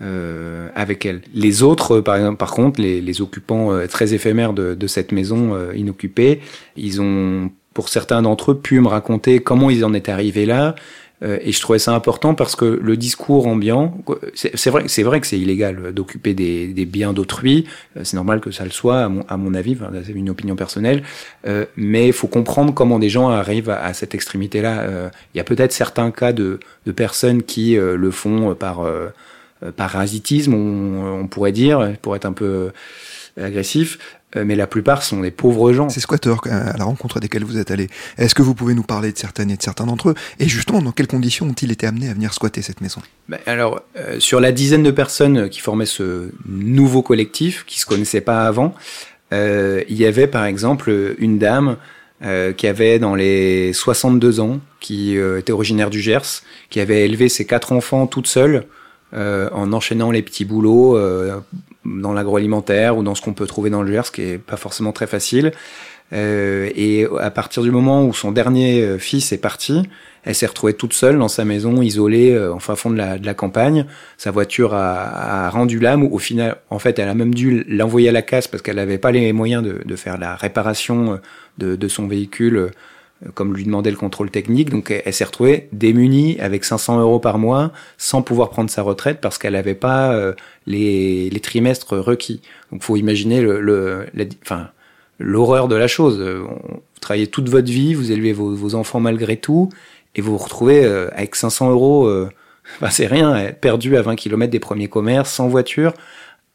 euh 0.02 0.68
avec 0.74 1.04
elle. 1.06 1.22
Les 1.34 1.62
autres, 1.62 2.00
par 2.00 2.16
exemple, 2.16 2.36
par 2.36 2.52
contre, 2.52 2.80
les, 2.80 3.00
les 3.00 3.20
occupants 3.20 3.86
très 3.88 4.14
éphémères 4.14 4.52
de, 4.52 4.74
de 4.74 4.86
cette 4.86 5.10
maison 5.12 5.56
inoccupée, 5.72 6.40
ils 6.76 7.00
ont, 7.00 7.50
pour 7.74 7.88
certains 7.88 8.22
d'entre 8.22 8.52
eux, 8.52 8.58
pu 8.58 8.80
me 8.80 8.88
raconter 8.88 9.40
comment 9.40 9.70
ils 9.70 9.84
en 9.84 9.94
étaient 9.94 10.12
arrivés 10.12 10.46
là, 10.46 10.68
euh, 10.68 10.72
et 11.22 11.50
je 11.50 11.60
trouvais 11.60 11.80
ça 11.80 11.92
important 11.94 12.34
parce 12.34 12.54
que 12.54 12.64
le 12.64 12.96
discours 12.96 13.48
ambiant, 13.48 13.98
c'est 14.34 14.70
vrai, 14.70 14.84
c'est 14.86 15.02
vrai 15.02 15.20
que 15.20 15.26
c'est 15.26 15.38
illégal 15.38 15.92
d'occuper 15.92 16.32
des, 16.32 16.84
biens 16.86 17.12
d'autrui. 17.12 17.66
Euh, 17.96 18.00
c'est 18.04 18.14
normal 18.14 18.40
que 18.40 18.52
ça 18.52 18.64
le 18.64 18.70
soit, 18.70 19.10
à 19.28 19.36
mon, 19.36 19.54
avis. 19.54 19.76
c'est 20.04 20.12
une 20.12 20.30
opinion 20.30 20.54
personnelle. 20.54 21.02
Euh, 21.46 21.64
mais 21.76 22.06
il 22.06 22.12
faut 22.12 22.28
comprendre 22.28 22.72
comment 22.72 22.98
des 22.98 23.08
gens 23.08 23.28
arrivent 23.30 23.70
à, 23.70 23.92
cette 23.94 24.14
extrémité-là. 24.14 25.10
Il 25.34 25.38
y 25.38 25.40
a 25.40 25.44
peut-être 25.44 25.72
certains 25.72 26.10
cas 26.10 26.32
de, 26.32 26.60
personnes 26.94 27.42
qui 27.42 27.74
le 27.74 28.10
font 28.10 28.54
par 28.54 28.86
parasitisme, 29.76 30.54
on, 30.54 31.26
pourrait 31.26 31.52
dire, 31.52 31.94
pour 32.00 32.14
être 32.14 32.26
un 32.26 32.32
peu 32.32 32.70
agressif. 33.36 33.98
Euh, 34.36 34.44
mais 34.44 34.56
la 34.56 34.66
plupart 34.66 35.02
sont 35.02 35.20
des 35.20 35.30
pauvres 35.30 35.72
gens. 35.72 35.88
Ces 35.88 36.00
squatteurs 36.00 36.42
à 36.50 36.76
la 36.76 36.84
rencontre 36.84 37.18
desquels 37.18 37.44
vous 37.44 37.58
êtes 37.58 37.70
allé, 37.70 37.88
est-ce 38.18 38.34
que 38.34 38.42
vous 38.42 38.54
pouvez 38.54 38.74
nous 38.74 38.82
parler 38.82 39.10
de 39.10 39.18
certaines 39.18 39.50
et 39.50 39.56
de 39.56 39.62
certains 39.62 39.86
d'entre 39.86 40.10
eux 40.10 40.14
Et 40.38 40.48
justement, 40.48 40.82
dans 40.82 40.92
quelles 40.92 41.06
conditions 41.06 41.46
ont-ils 41.46 41.72
été 41.72 41.86
amenés 41.86 42.10
à 42.10 42.14
venir 42.14 42.34
squatter 42.34 42.60
cette 42.60 42.82
maison? 42.82 43.00
Ben 43.28 43.38
Alors, 43.46 43.80
euh, 43.96 44.20
sur 44.20 44.40
la 44.40 44.52
dizaine 44.52 44.82
de 44.82 44.90
personnes 44.90 45.48
qui 45.48 45.60
formaient 45.60 45.86
ce 45.86 46.30
nouveau 46.46 47.00
collectif, 47.02 47.64
qui 47.66 47.80
se 47.80 47.86
connaissaient 47.86 48.20
pas 48.20 48.46
avant, 48.46 48.74
euh, 49.32 49.82
il 49.88 49.96
y 49.96 50.04
avait 50.04 50.26
par 50.26 50.44
exemple 50.44 51.14
une 51.18 51.38
dame 51.38 51.76
euh, 52.22 52.52
qui 52.52 52.66
avait 52.66 52.98
dans 52.98 53.14
les 53.14 53.72
62 53.72 54.40
ans, 54.40 54.60
qui 54.80 55.16
était 55.16 55.52
originaire 55.52 55.90
du 55.90 56.00
Gers, 56.00 56.42
qui 56.68 56.80
avait 56.80 57.04
élevé 57.04 57.30
ses 57.30 57.46
quatre 57.46 57.72
enfants 57.72 58.06
toute 58.06 58.26
seule, 58.26 58.66
en 59.14 59.72
enchaînant 59.72 60.10
les 60.10 60.20
petits 60.20 60.44
boulots 60.44 60.98
dans 62.00 62.12
l'agroalimentaire 62.12 62.96
ou 62.96 63.02
dans 63.02 63.14
ce 63.14 63.22
qu'on 63.22 63.34
peut 63.34 63.46
trouver 63.46 63.70
dans 63.70 63.82
le 63.82 63.92
Gers, 63.92 64.06
ce 64.06 64.12
qui 64.12 64.22
est 64.22 64.38
pas 64.38 64.56
forcément 64.56 64.92
très 64.92 65.06
facile. 65.06 65.52
Euh, 66.12 66.70
et 66.74 67.06
à 67.20 67.30
partir 67.30 67.62
du 67.62 67.70
moment 67.70 68.04
où 68.04 68.14
son 68.14 68.32
dernier 68.32 68.80
euh, 68.82 68.98
fils 68.98 69.30
est 69.32 69.38
parti, 69.38 69.82
elle 70.24 70.34
s'est 70.34 70.46
retrouvée 70.46 70.74
toute 70.74 70.92
seule 70.92 71.18
dans 71.18 71.28
sa 71.28 71.44
maison, 71.44 71.80
isolée, 71.82 72.32
euh, 72.32 72.52
en 72.52 72.58
fin 72.58 72.76
fond 72.76 72.90
de 72.90 72.96
la, 72.96 73.34
campagne. 73.34 73.86
Sa 74.16 74.30
voiture 74.30 74.74
a, 74.74 75.48
rendu 75.50 75.78
l'âme. 75.78 76.04
Au 76.04 76.18
final, 76.18 76.56
en 76.70 76.78
fait, 76.78 76.98
elle 76.98 77.08
a 77.08 77.14
même 77.14 77.34
dû 77.34 77.64
l'envoyer 77.68 78.08
à 78.08 78.12
la 78.12 78.22
casse 78.22 78.48
parce 78.48 78.62
qu'elle 78.62 78.76
n'avait 78.76 78.98
pas 78.98 79.10
les 79.10 79.32
moyens 79.32 79.62
de, 79.62 79.96
faire 79.96 80.18
la 80.18 80.34
réparation 80.36 81.18
euh, 81.62 81.76
de 81.76 81.88
son 81.88 82.06
véhicule 82.06 82.70
comme 83.34 83.54
lui 83.54 83.64
demandait 83.64 83.90
le 83.90 83.96
contrôle 83.96 84.30
technique. 84.30 84.70
Donc 84.70 84.90
elle, 84.90 85.12
s'est 85.12 85.24
retrouvée 85.24 85.68
démunie 85.72 86.38
avec 86.40 86.64
500 86.64 87.00
euros 87.00 87.18
par 87.18 87.38
mois 87.38 87.72
sans 87.96 88.22
pouvoir 88.22 88.50
prendre 88.50 88.70
sa 88.70 88.82
retraite 88.82 89.20
parce 89.20 89.38
qu'elle 89.38 89.54
n'avait 89.54 89.74
pas 89.74 90.12
euh, 90.12 90.34
les, 90.66 91.30
trimestres 91.42 91.96
requis. 91.96 92.42
Donc 92.70 92.82
faut 92.82 92.96
imaginer 92.96 93.40
l'horreur 95.18 95.68
de 95.68 95.74
la 95.74 95.88
chose. 95.88 96.20
vous 96.20 97.00
travaillez 97.00 97.26
toute 97.26 97.48
votre 97.48 97.70
vie, 97.70 97.94
vous 97.94 98.12
élevez 98.12 98.32
vos, 98.32 98.74
enfants 98.74 99.00
malgré 99.00 99.36
tout, 99.36 99.70
et 100.14 100.20
vous 100.20 100.32
vous 100.32 100.44
retrouvez 100.44 100.84
avec 100.84 101.34
500 101.34 101.70
euros, 101.70 102.10
enfin 102.76 102.90
c'est 102.90 103.06
rien, 103.06 103.52
perdu 103.60 103.96
à 103.96 104.02
20 104.02 104.16
km 104.16 104.50
des 104.50 104.60
premiers 104.60 104.88
commerces, 104.88 105.32
sans 105.32 105.48
voiture. 105.48 105.92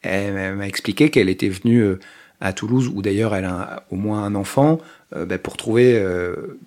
Elle, 0.01 0.55
m'a 0.55 0.67
expliqué 0.67 1.10
qu'elle 1.10 1.29
était 1.29 1.50
venue 1.50 1.98
à 2.43 2.51
Toulouse, 2.51 2.91
où 2.93 3.01
d'ailleurs 3.01 3.34
elle 3.36 3.46
a 3.46 3.86
au 3.89 3.96
moins 3.96 4.24
un 4.24 4.36
enfant, 4.36 4.79
ben, 5.15 5.38
pour 5.38 5.58
trouver 5.58 6.03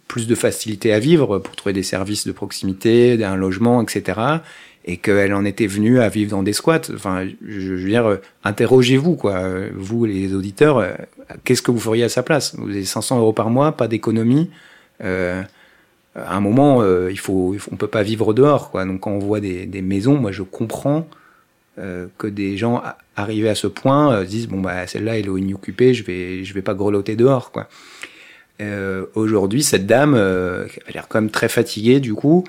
plus 0.09 0.27
de 0.27 0.35
facilité 0.35 0.93
à 0.93 0.99
vivre, 0.99 1.39
pour 1.39 1.57
trouver 1.57 1.73
des 1.73 1.83
services 1.83 2.27
de 2.27 2.33
proximité, 2.33 3.23
un 3.25 3.37
logement, 3.37 3.83
etc 3.83 4.41
et 4.87 4.99
qu'elle 4.99 5.35
en 5.35 5.45
était 5.45 5.67
venue 5.67 6.01
à 6.01 6.09
vivre 6.09 6.31
dans 6.31 6.45
des 6.45 6.53
squats. 6.53 6.81
Enfin, 6.95 7.27
je, 7.47 7.75
veux 7.75 7.89
dire, 7.89 8.07
euh, 8.07 8.17
interrogez-vous, 8.45 9.17
quoi. 9.17 9.43
Vous, 9.75 10.05
les 10.05 10.33
auditeurs, 10.33 10.79
euh, 10.79 10.93
qu'est-ce 11.45 11.63
que 11.63 11.73
vous 11.73 11.81
feriez 11.81 12.05
à 12.05 12.09
sa 12.09 12.23
place? 12.23 12.55
Vous 12.57 12.71
avez 12.71 12.85
500 12.85 13.19
euros 13.19 13.33
par 13.33 13.51
mois, 13.51 13.73
pas 13.73 13.89
d'économie. 13.89 14.49
Euh, 15.03 15.43
à 16.15 16.37
un 16.37 16.41
moment, 16.41 16.83
euh, 16.83 17.11
il 17.11 17.19
faut, 17.19 17.57
on 17.73 17.77
peut 17.77 17.89
pas 17.89 18.05
vivre 18.05 18.33
dehors, 18.33 18.71
quoi. 18.71 18.85
Donc, 18.85 19.01
quand 19.01 19.11
on 19.11 19.19
voit 19.19 19.41
des, 19.41 19.83
maisons, 19.83 20.19
moi, 20.19 20.31
je 20.31 20.43
comprends 20.43 21.09
euh, 21.79 22.07
que 22.17 22.29
des 22.29 22.57
gens 22.57 22.83
arrivés 23.17 23.49
à 23.49 23.55
ce 23.55 23.67
point 23.67 24.25
disent 24.25 24.49
bon 24.49 24.61
bah 24.63 24.87
celle-là 24.87 25.19
elle 25.19 25.27
est 25.27 25.41
inoccupée, 25.41 25.93
je 25.93 26.05
vais, 26.05 26.43
je 26.43 26.55
vais 26.55 26.63
pas 26.63 26.73
grelotter 26.73 27.17
dehors, 27.17 27.51
quoi. 27.51 27.69
Aujourd'hui, 29.15 29.63
cette 29.63 29.87
dame, 29.87 30.13
qui 30.13 30.81
a 30.89 30.93
l'air 30.93 31.09
quand 31.09 31.21
même 31.21 31.31
très 31.31 31.49
fatiguée, 31.49 32.01
du 32.01 32.15
coup. 32.15 32.45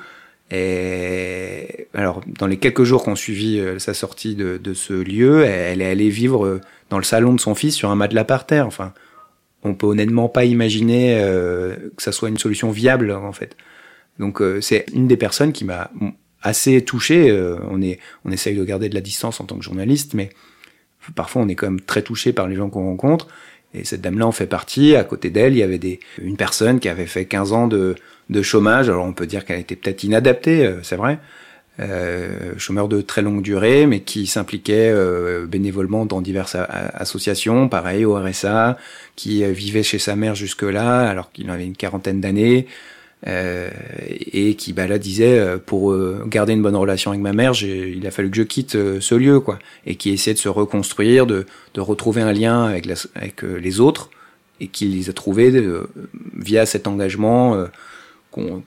Et 0.49 1.87
alors, 1.93 2.21
dans 2.25 2.47
les 2.47 2.57
quelques 2.57 2.83
jours 2.83 3.03
qu'on 3.03 3.15
suivi 3.15 3.59
euh, 3.59 3.79
sa 3.79 3.93
sortie 3.93 4.35
de, 4.35 4.57
de, 4.57 4.73
ce 4.73 4.93
lieu, 4.93 5.43
elle 5.43 5.81
est 5.81 5.89
allée 5.89 6.09
vivre 6.09 6.45
euh, 6.45 6.61
dans 6.89 6.97
le 6.97 7.03
salon 7.03 7.33
de 7.33 7.39
son 7.39 7.53
fils 7.53 7.75
sur 7.75 7.89
un 7.89 7.95
matelas 7.95 8.23
par 8.23 8.45
terre. 8.45 8.65
Enfin, 8.65 8.93
on 9.63 9.73
peut 9.73 9.87
honnêtement 9.87 10.29
pas 10.29 10.45
imaginer 10.45 11.19
euh, 11.19 11.75
que 11.97 12.01
ça 12.01 12.13
soit 12.13 12.29
une 12.29 12.37
solution 12.37 12.71
viable 12.71 13.11
en 13.11 13.33
fait. 13.33 13.57
Donc, 14.19 14.41
c'est 14.61 14.85
une 14.93 15.07
des 15.07 15.17
personnes 15.17 15.53
qui 15.53 15.63
m'a 15.63 15.91
assez 16.41 16.83
touché. 16.83 17.31
on 17.69 17.83
est, 17.83 17.99
on 18.25 18.31
essaye 18.31 18.55
de 18.55 18.63
garder 18.63 18.89
de 18.89 18.95
la 18.95 19.01
distance 19.01 19.39
en 19.39 19.45
tant 19.45 19.55
que 19.57 19.63
journaliste, 19.63 20.15
mais 20.15 20.31
parfois 21.13 21.43
on 21.43 21.47
est 21.47 21.53
quand 21.53 21.67
même 21.67 21.81
très 21.81 22.01
touché 22.01 22.33
par 22.33 22.47
les 22.47 22.55
gens 22.55 22.67
qu'on 22.71 22.85
rencontre. 22.85 23.27
Et 23.73 23.83
cette 23.83 24.01
dame-là 24.01 24.25
en 24.25 24.31
fait 24.31 24.47
partie. 24.47 24.95
À 24.95 25.03
côté 25.03 25.29
d'elle, 25.29 25.53
il 25.53 25.59
y 25.59 25.63
avait 25.63 25.77
des, 25.77 25.99
une 26.21 26.37
personne 26.37 26.79
qui 26.79 26.89
avait 26.89 27.05
fait 27.05 27.25
15 27.25 27.53
ans 27.53 27.67
de 27.67 27.95
de 28.29 28.41
chômage. 28.41 28.89
Alors 28.89 29.05
on 29.05 29.13
peut 29.13 29.27
dire 29.27 29.45
qu'elle 29.45 29.59
était 29.59 29.75
peut-être 29.75 30.03
inadaptée, 30.03 30.65
euh, 30.65 30.83
c'est 30.83 30.97
vrai. 30.97 31.19
Euh, 31.79 32.53
chômeur 32.57 32.87
de 32.87 33.01
très 33.01 33.21
longue 33.21 33.43
durée, 33.43 33.85
mais 33.85 33.99
qui 33.99 34.25
s'impliquait 34.25 34.89
euh, 34.89 35.45
bénévolement 35.45 36.07
dans 36.07 36.21
diverses 36.21 36.57
associations, 36.93 37.69
pareil 37.69 38.03
au 38.03 38.15
RSA, 38.15 38.77
qui 39.15 39.43
euh, 39.43 39.51
vivait 39.51 39.83
chez 39.83 39.99
sa 39.99 40.15
mère 40.15 40.33
jusque-là, 40.33 41.07
alors 41.07 41.31
qu'il 41.31 41.47
avait 41.51 41.67
une 41.67 41.75
quarantaine 41.75 42.19
d'années, 42.19 42.65
et 43.25 44.55
qui 44.55 44.73
bah, 44.73 44.87
là 44.87 44.99
disait 44.99 45.57
pour 45.65 45.95
garder 46.27 46.53
une 46.53 46.61
bonne 46.61 46.75
relation 46.75 47.11
avec 47.11 47.21
ma 47.21 47.33
mère, 47.33 47.53
il 47.61 48.05
a 48.05 48.11
fallu 48.11 48.29
que 48.29 48.37
je 48.37 48.43
quitte 48.43 48.73
ce 48.99 49.15
lieu, 49.15 49.39
quoi, 49.39 49.57
et 49.85 49.95
qui 49.95 50.11
essayait 50.11 50.35
de 50.35 50.39
se 50.39 50.49
reconstruire, 50.49 51.25
de, 51.25 51.45
de 51.73 51.81
retrouver 51.81 52.21
un 52.21 52.31
lien 52.31 52.65
avec, 52.65 52.87
avec 53.15 53.41
les 53.41 53.79
autres, 53.79 54.09
et 54.59 54.67
qui 54.67 54.85
les 54.85 55.09
a 55.09 55.13
trouvés 55.13 55.51
via 56.35 56.65
cet 56.65 56.87
engagement 56.87 57.67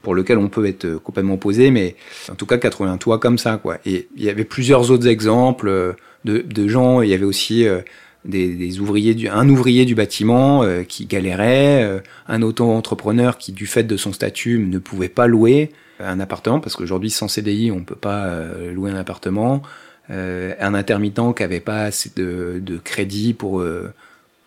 pour 0.03 0.15
lequel 0.15 0.39
on 0.39 0.49
peut 0.49 0.67
être 0.67 0.97
complètement 0.97 1.35
opposé, 1.35 1.71
mais 1.71 1.97
en 2.31 2.35
tout 2.35 2.47
cas 2.47 2.59
qu'à 2.59 2.71
trouvé 2.71 2.91
un 2.91 2.97
toit 2.97 3.19
comme 3.19 3.39
ça, 3.39 3.59
quoi. 3.59 3.79
Et 3.87 4.09
il 4.17 4.25
y 4.25 4.29
avait 4.29 4.45
plusieurs 4.45 4.91
autres 4.91 5.07
exemples 5.07 5.69
euh, 5.69 5.93
de, 6.25 6.39
de 6.39 6.69
gens. 6.69 7.03
Il 7.03 7.11
y 7.11 7.15
avait 7.15 7.25
aussi 7.25 7.67
euh, 7.67 7.81
des, 8.25 8.81
ouvriers, 8.81 9.15
du, 9.15 9.29
un 9.29 9.49
ouvrier 9.49 9.85
du 9.85 9.95
bâtiment 9.95 10.63
euh, 10.63 10.83
qui 10.83 11.07
galérait, 11.07 12.03
un 12.29 12.43
auto-entrepreneur 12.43 13.39
qui, 13.39 13.53
du 13.53 13.67
fait 13.67 13.85
de 13.85 13.97
son 13.97 14.13
statut, 14.13 14.59
ne 14.59 14.79
pouvait 14.79 15.09
pas 15.09 15.27
louer 15.27 15.73
un 15.99 16.21
appartement 16.21 16.61
parce 16.61 16.77
qu'aujourd'hui, 16.77 17.11
sans 17.11 17.29
CDI, 17.29 17.71
on 17.71 17.85
peut 17.85 17.95
pas 17.95 18.35
louer 18.73 18.91
un 18.91 18.97
appartement. 18.97 19.63
un 20.09 20.75
intermittent 20.75 21.35
qui 21.37 21.43
avait 21.43 21.61
pas 21.61 21.83
assez 21.83 22.11
de, 22.17 22.61
de 22.63 22.79
crédit 22.79 23.35
pour 23.35 23.63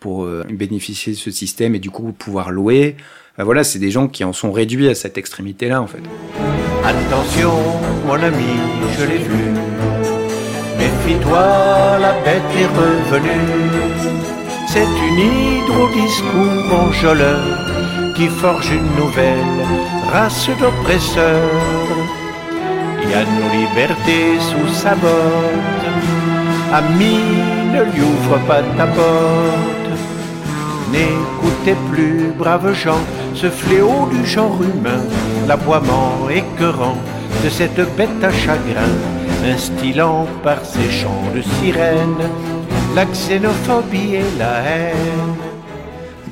pour 0.00 0.28
bénéficier 0.50 1.14
de 1.14 1.18
ce 1.18 1.30
système 1.30 1.74
et 1.74 1.78
du 1.78 1.90
coup 1.90 2.12
pouvoir 2.12 2.50
louer. 2.50 2.96
Ben 3.36 3.42
voilà, 3.42 3.64
c'est 3.64 3.80
des 3.80 3.90
gens 3.90 4.06
qui 4.06 4.22
en 4.22 4.32
sont 4.32 4.52
réduits 4.52 4.88
à 4.88 4.94
cette 4.94 5.18
extrémité-là, 5.18 5.82
en 5.82 5.88
fait. 5.88 6.02
Attention, 6.84 7.52
mon 8.06 8.14
ami, 8.14 8.44
je 8.96 9.04
l'ai 9.04 9.18
vu. 9.18 9.93
Méfie-toi, 11.06 11.98
la 12.00 12.12
bête 12.24 12.42
est 12.58 12.66
revenue. 12.66 13.90
C'est 14.66 14.84
une 14.84 15.18
hydro-discours 15.18 16.80
enjôleur 16.80 17.44
qui 18.14 18.26
forge 18.28 18.70
une 18.70 18.96
nouvelle 18.96 19.66
race 20.10 20.48
d'oppresseurs. 20.58 21.98
Il 23.02 23.10
y 23.10 23.14
a 23.14 23.24
nos 23.24 23.50
libertés 23.52 24.40
sous 24.40 24.72
sa 24.72 24.94
botte. 24.94 25.86
Ami, 26.72 27.18
ne 27.74 27.82
lui 27.82 28.00
ouvre 28.00 28.38
pas 28.46 28.62
ta 28.78 28.86
porte. 28.86 29.90
N'écoutez 30.90 31.76
plus, 31.90 32.32
braves 32.38 32.72
gens, 32.72 33.04
ce 33.34 33.50
fléau 33.50 34.08
du 34.10 34.24
genre 34.24 34.58
humain, 34.62 35.02
l'aboiement 35.46 36.30
écœurant 36.30 36.96
de 37.44 37.50
cette 37.50 37.94
bête 37.94 38.22
à 38.22 38.32
chagrin, 38.32 38.94
instillant 39.44 40.26
par 40.42 40.64
ses 40.64 40.90
chants 40.90 41.30
de 41.34 41.42
sirène 41.42 42.28
la 42.94 43.04
xénophobie 43.06 44.14
et 44.14 44.38
la 44.38 44.60
haine. 44.60 45.53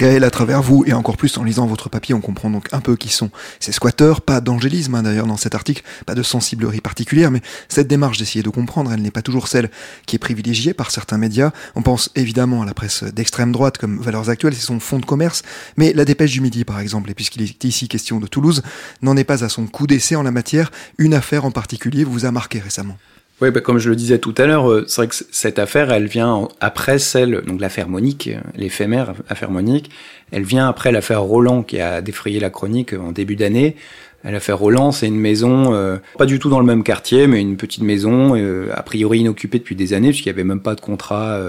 Gaël, 0.03 0.25
à 0.25 0.31
travers 0.31 0.63
vous, 0.63 0.83
et 0.85 0.95
encore 0.95 1.17
plus 1.17 1.39
en 1.39 1.45
lisant 1.45 1.65
votre 1.65 1.89
papier, 1.89 2.13
on 2.13 2.21
comprend 2.21 2.51
donc 2.51 2.67
un 2.73 2.81
peu 2.81 2.97
qui 2.97 3.09
sont 3.09 3.31
ces 3.61 3.71
squatteurs, 3.71 4.21
pas 4.21 4.41
d'angélisme 4.41 4.97
hein, 4.97 5.05
d'ailleurs 5.05 5.29
dans 5.29 5.37
cet 5.37 5.55
article, 5.55 5.85
pas 6.07 6.17
de 6.17 6.25
sensiblerie 6.25 6.81
particulière, 6.81 7.31
mais 7.31 7.41
cette 7.69 7.87
démarche 7.87 8.19
d'essayer 8.19 8.43
de 8.43 8.49
comprendre, 8.49 8.93
elle 8.93 9.01
n'est 9.01 9.13
pas 9.13 9.23
toujours 9.23 9.47
celle 9.47 9.71
qui 10.05 10.17
est 10.17 10.19
privilégiée 10.19 10.75
par 10.75 10.91
certains 10.91 11.19
médias. 11.19 11.53
On 11.77 11.83
pense 11.83 12.11
évidemment 12.17 12.63
à 12.63 12.67
la 12.67 12.75
presse 12.75 13.05
d'extrême 13.05 13.53
droite 13.53 13.79
comme 13.79 14.01
Valeurs 14.01 14.29
Actuelles, 14.29 14.57
c'est 14.57 14.67
son 14.67 14.81
fonds 14.81 14.99
de 14.99 15.07
commerce, 15.07 15.45
mais 15.77 15.93
la 15.93 16.05
dépêche 16.05 16.33
du 16.33 16.41
midi 16.41 16.65
par 16.65 16.81
exemple, 16.81 17.09
et 17.09 17.15
puisqu'il 17.15 17.43
est 17.43 17.63
ici 17.63 17.87
question 17.87 18.19
de 18.19 18.27
Toulouse, 18.27 18.63
n'en 19.03 19.17
est 19.17 19.23
pas 19.23 19.45
à 19.45 19.49
son 19.49 19.69
coup 19.69 19.87
d'essai 19.87 20.17
en 20.17 20.25
la 20.25 20.33
matière, 20.33 20.73
une 20.99 21.15
affaire 21.15 21.45
en 21.45 21.53
particulier 21.53 22.03
vous 22.03 22.25
a 22.25 22.33
marqué 22.33 22.59
récemment. 22.59 22.99
Oui, 23.43 23.51
bah, 23.51 23.61
comme 23.61 23.79
je 23.79 23.91
le 23.91 23.97
disais 23.97 24.21
tout 24.21 24.35
à 24.39 24.47
l'heure, 24.47 24.71
euh, 24.71 24.85
c'est 24.87 25.01
vrai 25.01 25.09
que 25.09 25.17
cette 25.33 25.59
affaire, 25.59 25.91
elle 25.91 26.07
vient 26.07 26.47
après 26.61 27.01
celle, 27.01 27.43
donc 27.45 27.61
l'affaire 27.61 27.89
Monique, 27.89 28.29
euh, 28.29 28.39
l'éphémère 28.55 29.15
affaire 29.29 29.51
Monique, 29.51 29.91
elle 30.31 30.45
vient 30.45 30.69
après 30.69 30.93
l'affaire 30.93 31.23
Roland 31.23 31.65
qui 31.65 31.81
a 31.81 32.03
défrayé 32.03 32.39
la 32.39 32.51
chronique 32.51 32.93
en 32.93 33.11
début 33.11 33.35
d'année. 33.35 33.75
L'affaire 34.23 34.59
Roland, 34.59 34.93
c'est 34.93 35.09
une 35.09 35.19
maison, 35.19 35.75
euh, 35.75 35.97
pas 36.19 36.27
du 36.27 36.39
tout 36.39 36.51
dans 36.51 36.61
le 36.61 36.67
même 36.67 36.85
quartier, 36.85 37.27
mais 37.27 37.41
une 37.41 37.57
petite 37.57 37.83
maison, 37.83 38.35
a 38.73 38.83
priori 38.85 39.19
inoccupée 39.19 39.59
depuis 39.59 39.75
des 39.75 39.93
années, 39.93 40.11
puisqu'il 40.11 40.29
n'y 40.29 40.35
avait 40.35 40.45
même 40.45 40.61
pas 40.61 40.77
de 40.77 40.81
contrat 40.81 41.41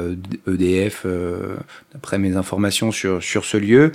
EDF, 0.47 1.05
e 1.05 1.57
d'après 1.93 2.17
mes 2.17 2.35
informations 2.35 2.91
sur, 2.91 3.21
sur 3.21 3.45
ce 3.45 3.57
lieu, 3.57 3.91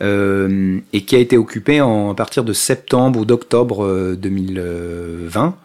et 0.00 1.00
qui 1.02 1.16
a 1.16 1.18
été 1.18 1.36
occupée 1.36 1.80
en, 1.80 2.12
à 2.12 2.14
partir 2.14 2.44
de 2.44 2.52
septembre 2.52 3.18
ou 3.18 3.24
d'octobre 3.24 4.14
2020 4.14 5.56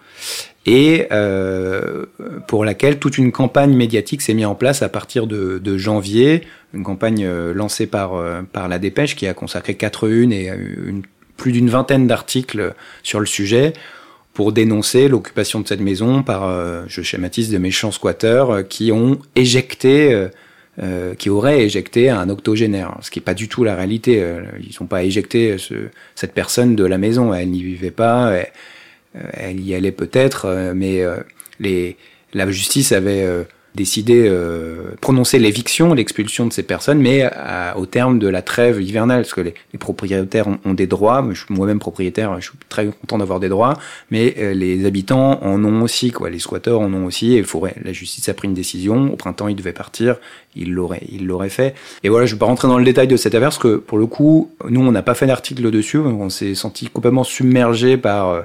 et 0.68 1.08
euh, 1.14 2.06
pour 2.48 2.66
laquelle 2.66 3.00
toute 3.00 3.18
une 3.18 3.32
campagne 3.32 3.74
médiatique 3.74 4.22
s'est 4.22 4.34
mise 4.34 4.46
en 4.46 4.54
place 4.54 4.82
à 4.82 4.90
partir 4.90 5.26
de, 5.26 5.78
janvier, 5.78 6.42
une 6.74 6.84
campagne 6.84 7.26
euh, 7.26 7.54
lancée 7.54 7.88
par, 7.88 8.16
euh, 8.16 8.42
par 8.42 8.68
la 8.68 8.78
Dépêche 8.78 9.16
qui 9.16 9.28
a 9.28 9.34
consacré 9.34 9.76
quatre 9.76 10.10
unes 10.10 10.34
et 10.34 10.50
une, 10.50 11.04
plus 11.38 11.54
d'une 11.54 11.70
vingtaine 11.70 12.06
d'articles 12.06 12.74
sur 13.02 13.22
le 13.22 13.26
sujet 13.26 13.74
pour 14.34 14.52
dénoncer 14.52 15.08
l'occupation 15.08 15.62
de 15.62 15.68
cette 15.68 15.80
maison 15.80 16.22
par, 16.22 16.44
euh, 16.44 16.84
je 16.88 17.02
schématise, 17.02 17.50
de 17.50 17.58
méchants 17.58 17.92
squatteurs 17.92 18.68
qui 18.68 18.92
ont 18.92 19.20
éjecté, 19.36 20.28
qui 21.18 21.30
auraient 21.32 21.64
éjecté 21.64 22.12
un 22.12 22.30
octogénaire, 22.30 22.98
ce 23.02 23.10
qui 23.10 23.18
n'est 23.18 23.24
pas 23.24 23.34
du 23.34 23.48
tout 23.48 23.64
la 23.64 23.76
réalité. 23.76 24.24
Ils 24.60 24.76
n'ont 24.80 24.86
pas 24.86 25.04
éjecté 25.04 25.58
ce, 25.58 25.74
cette 26.14 26.34
personne 26.34 26.76
de 26.76 26.86
la 26.86 27.00
maison, 27.00 27.34
elle 27.34 27.50
n'y 27.50 27.64
vivait 27.64 27.90
pas. 27.90 28.30
Euh, 28.30 28.44
elle 29.34 29.60
y 29.60 29.74
allait 29.74 29.92
peut-être, 29.92 30.46
euh, 30.46 30.74
mais 30.76 31.02
euh, 31.02 31.18
la 32.34 32.50
justice 32.52 32.92
avait 32.92 33.26
décidé, 33.76 34.26
euh, 34.28 34.96
prononcer 35.02 35.38
l'éviction, 35.38 35.94
l'expulsion 35.94 36.48
de 36.48 36.52
ces 36.52 36.64
personnes, 36.64 37.00
mais 37.00 37.30
au 37.76 37.86
terme 37.86 38.18
de 38.18 38.28
la 38.28 38.42
trêve 38.42 38.82
hivernale, 38.82 39.22
parce 39.22 39.34
que 39.34 39.42
les, 39.42 39.54
propriétaires 39.80 40.48
ont, 40.48 40.74
des 40.74 40.88
droits. 40.88 41.28
Moi-même 41.50 41.80
propriétaire, 41.80 42.36
je 42.40 42.50
suis 42.50 42.58
très 42.70 42.88
content 42.88 43.20
d'avoir 43.20 43.40
des 43.40 43.50
droits, 43.50 43.78
mais 44.10 44.54
les 44.54 44.86
habitants 44.86 45.44
en 45.44 45.64
ont 45.64 45.82
aussi, 45.84 46.12
quoi. 46.12 46.30
Les 46.30 46.40
squatteurs 46.40 46.82
en 46.82 46.92
ont 46.94 47.06
aussi. 47.06 47.36
Et 47.36 47.44
il 47.44 47.84
la 47.84 47.94
justice 47.94 48.28
a 48.30 48.34
pris 48.34 48.48
une 48.48 48.56
décision. 48.56 49.14
Au 49.14 49.16
printemps, 49.16 49.48
ils 49.48 49.56
devaient 49.56 49.74
partir. 49.74 50.18
Ils 50.56 50.74
l'auraient, 50.74 51.04
ils 51.12 51.26
l'auraient 51.26 51.50
fait. 51.50 51.76
Et 52.04 52.10
voilà, 52.10 52.26
je 52.26 52.34
vais 52.34 52.40
pas 52.40 52.48
rentrer 52.48 52.68
dans 52.68 52.80
le 52.80 52.86
détail 52.86 53.08
de 53.08 53.16
cette 53.16 53.36
affaire, 53.36 53.50
parce 53.50 53.60
que 53.60 53.78
pour 53.78 54.00
le 54.00 54.08
coup, 54.08 54.52
nous, 54.68 54.82
on 54.82 54.92
n'a 54.92 55.04
pas 55.04 55.14
fait 55.14 55.28
d'article 55.28 55.70
dessus. 55.72 56.00
On 56.00 56.30
s'est 56.30 56.56
senti 56.56 56.88
complètement 56.88 57.24
submergé 57.24 57.98
par 57.98 58.44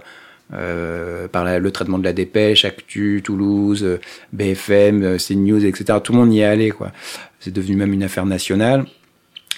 euh, 0.54 1.28
par 1.28 1.44
le 1.44 1.70
traitement 1.70 1.98
de 1.98 2.04
la 2.04 2.12
dépêche, 2.12 2.64
Actu, 2.64 3.22
Toulouse, 3.24 3.82
euh, 3.82 4.00
BFM, 4.32 5.02
euh, 5.02 5.16
CNews, 5.16 5.64
etc. 5.64 5.98
Tout 6.02 6.12
le 6.12 6.18
monde 6.18 6.34
y 6.34 6.40
est 6.40 6.44
allé, 6.44 6.70
quoi. 6.70 6.92
C'est 7.40 7.52
devenu 7.52 7.76
même 7.76 7.92
une 7.92 8.02
affaire 8.02 8.26
nationale. 8.26 8.84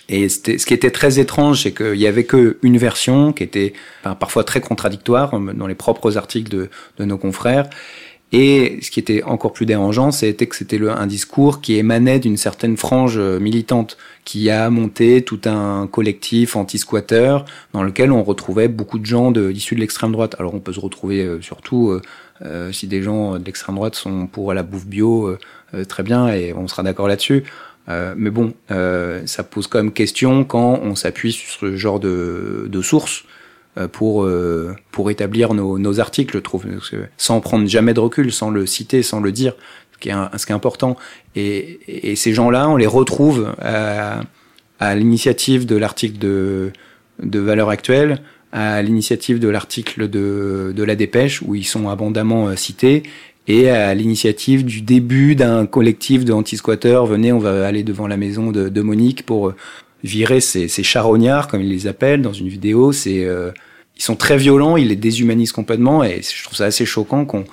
Et 0.08 0.28
ce 0.28 0.38
qui 0.38 0.74
était 0.74 0.90
très 0.90 1.18
étrange, 1.18 1.62
c'est 1.62 1.72
qu'il 1.72 1.96
y 1.96 2.06
avait 2.06 2.24
qu'une 2.24 2.76
version 2.76 3.32
qui 3.32 3.42
était 3.42 3.72
parfois 4.02 4.44
très 4.44 4.60
contradictoire 4.60 5.38
dans 5.40 5.66
les 5.66 5.74
propres 5.74 6.18
articles 6.18 6.50
de, 6.50 6.68
de 6.98 7.04
nos 7.06 7.16
confrères. 7.16 7.70
Et 8.36 8.80
ce 8.82 8.90
qui 8.90 8.98
était 8.98 9.22
encore 9.22 9.52
plus 9.52 9.64
dérangeant, 9.64 10.10
c'était 10.10 10.46
que 10.46 10.56
c'était 10.56 10.80
un 10.88 11.06
discours 11.06 11.60
qui 11.60 11.76
émanait 11.76 12.18
d'une 12.18 12.36
certaine 12.36 12.76
frange 12.76 13.16
euh, 13.16 13.38
militante, 13.38 13.96
qui 14.24 14.50
a 14.50 14.70
monté 14.70 15.22
tout 15.22 15.40
un 15.44 15.86
collectif 15.86 16.56
anti-squatter 16.56 17.38
dans 17.74 17.84
lequel 17.84 18.10
on 18.10 18.24
retrouvait 18.24 18.66
beaucoup 18.66 18.98
de 18.98 19.06
gens 19.06 19.32
issus 19.32 19.76
de 19.76 19.80
l'extrême 19.80 20.10
droite. 20.10 20.34
Alors 20.40 20.52
on 20.52 20.58
peut 20.58 20.72
se 20.72 20.80
retrouver 20.80 21.22
euh, 21.22 21.40
surtout 21.42 22.00
euh, 22.44 22.72
si 22.72 22.88
des 22.88 23.02
gens 23.02 23.38
de 23.38 23.44
l'extrême 23.44 23.76
droite 23.76 23.94
sont 23.94 24.26
pour 24.26 24.52
la 24.52 24.64
bouffe 24.64 24.86
bio, 24.86 25.36
très 25.88 26.02
bien, 26.02 26.26
et 26.26 26.52
on 26.52 26.66
sera 26.66 26.82
d'accord 26.82 27.06
là-dessus. 27.06 27.44
mais 27.88 28.30
bon, 28.30 28.52
ça 28.68 29.44
pose 29.44 29.68
quand 29.68 29.78
même 29.78 29.92
question 29.92 30.44
quand 30.44 30.80
on 30.82 30.96
s'appuie 30.96 31.32
sur 31.32 31.50
ce 31.60 31.76
genre 31.76 32.00
de, 32.00 32.66
de 32.68 32.82
sources 32.82 33.24
pour 33.92 34.24
euh, 34.24 34.74
pour 34.92 35.10
établir 35.10 35.54
nos, 35.54 35.78
nos 35.78 35.98
articles, 35.98 36.36
je 36.36 36.40
trouve, 36.40 36.64
sans 37.16 37.40
prendre 37.40 37.66
jamais 37.66 37.94
de 37.94 38.00
recul, 38.00 38.32
sans 38.32 38.50
le 38.50 38.66
citer, 38.66 39.02
sans 39.02 39.20
le 39.20 39.32
dire, 39.32 39.54
ce 39.92 39.98
qui 39.98 40.08
est, 40.10 40.38
ce 40.38 40.46
qui 40.46 40.52
est 40.52 40.54
important. 40.54 40.96
Et, 41.34 41.80
et 41.88 42.16
ces 42.16 42.32
gens-là, 42.32 42.68
on 42.68 42.76
les 42.76 42.86
retrouve 42.86 43.54
à, 43.60 44.22
à 44.78 44.94
l'initiative 44.94 45.66
de 45.66 45.76
l'article 45.76 46.18
de 46.18 46.70
de 47.22 47.38
valeur 47.38 47.68
actuelle, 47.68 48.20
à 48.52 48.82
l'initiative 48.82 49.38
de 49.38 49.48
l'article 49.48 50.08
de 50.08 50.72
de 50.74 50.82
la 50.84 50.94
dépêche 50.94 51.42
où 51.42 51.54
ils 51.54 51.66
sont 51.66 51.88
abondamment 51.88 52.48
euh, 52.48 52.56
cités 52.56 53.02
et 53.46 53.68
à 53.68 53.92
l'initiative 53.94 54.64
du 54.64 54.80
début 54.80 55.34
d'un 55.34 55.66
collectif 55.66 56.24
de 56.24 56.32
anti-squatteurs. 56.32 57.04
Venez, 57.06 57.30
on 57.30 57.38
va 57.38 57.66
aller 57.66 57.82
devant 57.82 58.06
la 58.06 58.16
maison 58.16 58.52
de, 58.52 58.70
de 58.70 58.80
Monique 58.80 59.26
pour 59.26 59.52
virer 60.04 60.40
ces, 60.40 60.68
ces, 60.68 60.82
charognards, 60.82 61.49
comme 61.49 61.62
ils 61.62 61.70
les 61.70 61.87
appellent 61.87 62.23
dans 62.23 62.32
une 62.32 62.49
vidéo. 62.49 62.92
C'est 62.92 63.25
euh, 63.25 63.50
ils 63.96 64.02
sont 64.02 64.16
très 64.16 64.37
violents, 64.37 64.76
ils 64.76 64.88
les 64.88 64.96
déshumanisent 64.96 65.52
complètement, 65.52 66.04
et 66.04 66.20
je 66.23 66.44
trouve 66.44 66.56
ça 66.56 66.66
assez 66.66 66.84
choquant 66.84 67.25
qu'on, 67.25 67.44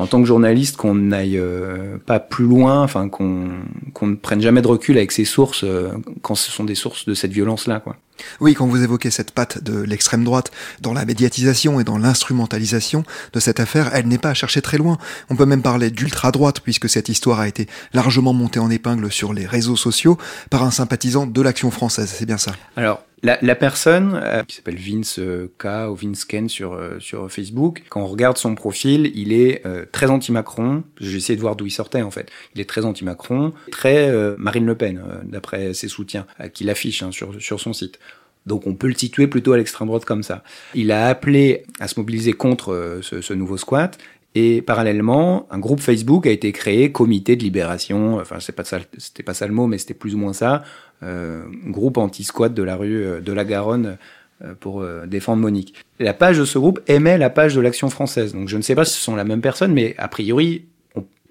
en 0.00 0.06
tant 0.06 0.20
que 0.20 0.26
journaliste, 0.26 0.76
qu'on 0.78 0.94
n'aille 0.94 1.38
euh, 1.38 1.98
pas 2.06 2.20
plus 2.20 2.46
loin, 2.46 2.82
enfin 2.82 3.08
qu'on 3.08 3.50
qu'on 3.92 4.06
ne 4.06 4.14
prenne 4.14 4.40
jamais 4.40 4.62
de 4.62 4.66
recul 4.66 4.96
avec 4.96 5.12
ces 5.12 5.26
sources 5.26 5.62
euh, 5.62 5.90
quand 6.22 6.34
ce 6.34 6.50
sont 6.50 6.64
des 6.64 6.74
sources 6.74 7.04
de 7.04 7.12
cette 7.12 7.32
violence-là, 7.32 7.80
quoi. 7.80 7.96
Oui, 8.40 8.54
quand 8.54 8.66
vous 8.66 8.82
évoquez 8.82 9.10
cette 9.10 9.30
patte 9.30 9.62
de 9.62 9.80
l'extrême 9.80 10.24
droite 10.24 10.50
dans 10.80 10.92
la 10.92 11.04
médiatisation 11.04 11.80
et 11.80 11.84
dans 11.84 11.98
l'instrumentalisation 11.98 13.04
de 13.32 13.40
cette 13.40 13.60
affaire, 13.60 13.90
elle 13.94 14.08
n'est 14.08 14.18
pas 14.18 14.30
à 14.30 14.34
chercher 14.34 14.62
très 14.62 14.78
loin. 14.78 14.98
On 15.30 15.36
peut 15.36 15.46
même 15.46 15.62
parler 15.62 15.90
d'ultra-droite 15.90 16.60
puisque 16.60 16.88
cette 16.88 17.08
histoire 17.08 17.40
a 17.40 17.48
été 17.48 17.66
largement 17.92 18.32
montée 18.32 18.60
en 18.60 18.70
épingle 18.70 19.10
sur 19.10 19.32
les 19.32 19.46
réseaux 19.46 19.76
sociaux 19.76 20.18
par 20.50 20.64
un 20.64 20.70
sympathisant 20.70 21.26
de 21.26 21.40
l'action 21.40 21.70
française. 21.70 22.12
C'est 22.14 22.26
bien 22.26 22.38
ça? 22.38 22.52
Alors, 22.76 23.02
la, 23.22 23.38
la, 23.42 23.54
personne 23.54 24.20
euh, 24.22 24.42
qui 24.44 24.56
s'appelle 24.56 24.78
Vince 24.78 25.18
euh, 25.18 25.52
K 25.58 25.90
ou 25.90 25.94
Vince 25.94 26.24
Ken 26.24 26.48
sur 26.48 26.72
euh, 26.72 26.98
sur 27.00 27.30
Facebook, 27.30 27.82
quand 27.88 28.00
on 28.00 28.06
regarde 28.06 28.38
son 28.38 28.54
profil, 28.54 29.12
il 29.14 29.32
est 29.32 29.62
très 29.92 30.10
anti-Macron. 30.10 30.84
J'ai 31.00 31.16
essayé 31.16 31.36
de 31.36 31.40
voir 31.40 31.56
d'où 31.56 31.66
il 31.66 31.70
sortait 31.70 32.02
en 32.02 32.10
fait. 32.10 32.30
Il 32.54 32.60
est 32.60 32.68
très 32.68 32.84
anti-Macron, 32.84 33.52
très 33.70 34.12
Marine 34.38 34.66
Le 34.66 34.74
Pen 34.74 35.02
d'après 35.24 35.74
ses 35.74 35.88
soutiens 35.88 36.26
qu'il 36.52 36.70
affiche 36.70 37.02
hein, 37.02 37.12
sur 37.12 37.40
sur 37.40 37.60
son 37.60 37.72
site. 37.72 37.98
Donc 38.46 38.66
on 38.66 38.74
peut 38.74 38.88
le 38.88 38.94
situer 38.94 39.26
plutôt 39.26 39.52
à 39.52 39.56
l'extrême 39.56 39.88
droite 39.88 40.04
comme 40.04 40.22
ça. 40.22 40.42
Il 40.74 40.92
a 40.92 41.08
appelé 41.08 41.64
à 41.78 41.88
se 41.88 41.98
mobiliser 42.00 42.32
contre 42.32 42.72
euh, 42.72 43.02
ce, 43.02 43.20
ce, 43.20 43.34
nouveau 43.34 43.56
squat. 43.56 43.98
Et 44.34 44.62
parallèlement, 44.62 45.48
un 45.50 45.58
groupe 45.58 45.80
Facebook 45.80 46.26
a 46.26 46.30
été 46.30 46.52
créé, 46.52 46.92
Comité 46.92 47.34
de 47.34 47.42
Libération, 47.42 48.18
enfin 48.18 48.36
c'est 48.38 48.54
pas 48.54 48.62
ça, 48.62 48.78
c'était 48.96 49.24
pas 49.24 49.34
ça 49.34 49.46
le 49.46 49.52
mot, 49.52 49.66
mais 49.66 49.76
c'était 49.76 49.94
plus 49.94 50.14
ou 50.14 50.18
moins 50.18 50.32
ça, 50.32 50.62
euh, 51.02 51.42
groupe 51.66 51.98
anti-squat 51.98 52.54
de 52.54 52.62
la 52.62 52.76
rue 52.76 53.04
euh, 53.04 53.20
de 53.20 53.32
la 53.32 53.44
Garonne 53.44 53.98
euh, 54.44 54.54
pour 54.58 54.84
défendre 55.06 55.42
Monique. 55.42 55.74
la 55.98 56.14
page 56.14 56.38
de 56.38 56.44
ce 56.44 56.58
groupe 56.58 56.80
aimait 56.86 57.18
la 57.18 57.28
page 57.28 57.56
de 57.56 57.60
l'Action 57.60 57.90
française. 57.90 58.32
Donc 58.32 58.48
je 58.48 58.56
ne 58.56 58.62
sais 58.62 58.76
pas 58.76 58.84
si 58.84 58.94
ce 58.94 59.02
sont 59.02 59.16
la 59.16 59.24
même 59.24 59.40
personne, 59.40 59.72
mais 59.72 59.96
a 59.98 60.06
priori, 60.06 60.66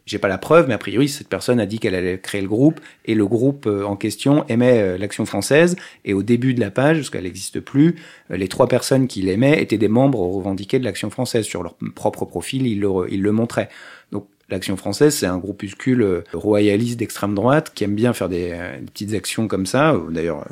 j'ai 0.10 0.18
pas 0.18 0.28
la 0.28 0.40
preuve, 0.40 0.68
mais 0.68 0.74
a 0.74 0.80
priori, 0.80 1.08
cette 1.08 1.28
personne 1.28 1.60
a 1.60 1.68
dit 1.68 1.78
qu'elle 1.78 1.94
allait 1.94 2.18
créer 2.18 2.42
le 2.42 2.48
groupe 2.48 2.80
et 3.06 3.14
le 3.14 3.28
groupe 3.28 3.68
euh, 3.68 3.84
en 3.84 3.96
question 3.96 4.44
aimait 4.48 4.82
euh, 4.82 4.98
l'action 4.98 5.24
française. 5.24 5.76
Et 6.04 6.16
au 6.16 6.24
début 6.24 6.56
de 6.56 6.60
la 6.60 6.72
page, 6.72 6.98
parce 6.98 7.10
qu'elle 7.12 7.26
n'existe 7.26 7.60
plus, 7.60 7.96
euh, 8.32 8.38
les 8.38 8.48
trois 8.48 8.68
personnes 8.68 9.08
qui 9.08 9.22
l'aimaient 9.22 9.62
étaient 9.62 9.78
des 9.78 9.88
membres 9.88 10.20
revendiqués 10.20 10.80
de 10.80 10.84
l'action 10.84 11.12
française. 11.12 11.46
Sur 11.46 11.62
leur 11.62 11.76
propre 11.94 12.26
profil, 12.26 12.66
ils 12.66 12.80
le, 12.80 12.90
ils 13.12 13.22
le 13.22 13.32
montraient. 13.32 13.70
Donc, 14.12 14.26
L'Action 14.52 14.78
française, 14.78 15.14
c'est 15.14 15.28
un 15.28 15.38
groupuscule 15.38 16.24
royaliste 16.34 16.98
d'extrême 16.98 17.36
droite 17.36 17.72
qui 17.76 17.84
aime 17.84 17.94
bien 17.94 18.14
faire 18.14 18.30
des, 18.30 18.58
petites 18.88 19.14
actions 19.14 19.48
comme 19.48 19.68
ça, 19.68 19.96
d'ailleurs 20.10 20.44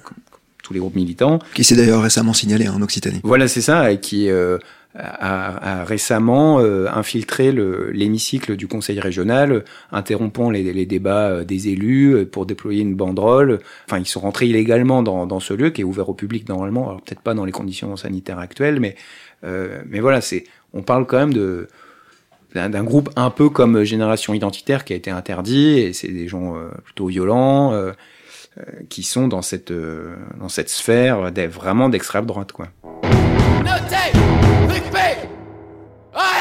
tous 0.61 0.71
les 0.71 0.79
groupes 0.79 0.93
militants. 0.93 1.39
Qui 1.55 1.63
s'est 1.63 1.75
d'ailleurs 1.75 2.03
récemment 2.03 2.33
signalé 2.33 2.69
en 2.69 2.79
Occitanie. 2.83 3.21
Voilà, 3.23 3.47
c'est 3.47 3.61
ça, 3.61 3.91
et 3.91 3.99
qui 3.99 4.29
a, 4.97 5.83
récemment 5.83 6.59
euh, 6.59 6.87
infiltré 6.91 7.51
l'hémicycle 7.51 8.55
du 8.55 8.67
Conseil 8.67 8.99
régional, 8.99 9.63
interrompant 9.91 10.49
les, 10.49 10.85
débats 10.85 11.29
euh, 11.29 11.43
des 11.43 11.69
élus 11.69 12.13
euh, 12.13 12.25
pour 12.25 12.45
déployer 12.45 12.81
une 12.81 12.95
banderole. 12.95 13.59
Enfin, 13.85 13.99
ils 13.99 14.05
sont 14.05 14.19
rentrés 14.19 14.47
illégalement 14.47 15.03
dans, 15.03 15.39
ce 15.39 15.53
lieu 15.53 15.69
qui 15.69 15.81
est 15.81 15.83
ouvert 15.83 16.09
au 16.09 16.13
public 16.13 16.49
normalement. 16.49 16.89
Alors 16.89 17.01
peut-être 17.01 17.21
pas 17.21 17.33
dans 17.33 17.45
les 17.45 17.51
conditions 17.51 17.95
sanitaires 17.95 18.39
actuelles, 18.39 18.79
mais 18.79 18.95
euh, 19.43 19.81
mais 19.87 19.99
voilà, 19.99 20.19
on 20.73 20.81
parle 20.81 21.05
quand 21.05 21.17
même 21.17 21.33
de 21.33 21.67
d'un 22.55 22.83
groupe 22.83 23.11
un 23.15 23.29
peu 23.29 23.49
comme 23.49 23.83
Génération 23.83 24.33
Identitaire 24.33 24.83
qui 24.83 24.93
a 24.93 24.95
été 24.95 25.11
interdit 25.11 25.77
et 25.77 25.93
c'est 25.93 26.07
des 26.07 26.27
gens 26.27 26.55
plutôt 26.85 27.05
violents 27.05 27.73
qui 28.89 29.03
sont 29.03 29.27
dans 29.27 29.43
cette 29.43 29.71
dans 30.39 30.49
cette 30.49 30.69
sphère 30.69 31.31
vraiment 31.49 31.89
d'extrême 31.89 32.25
droite 32.25 32.53
quoi. 32.53 32.69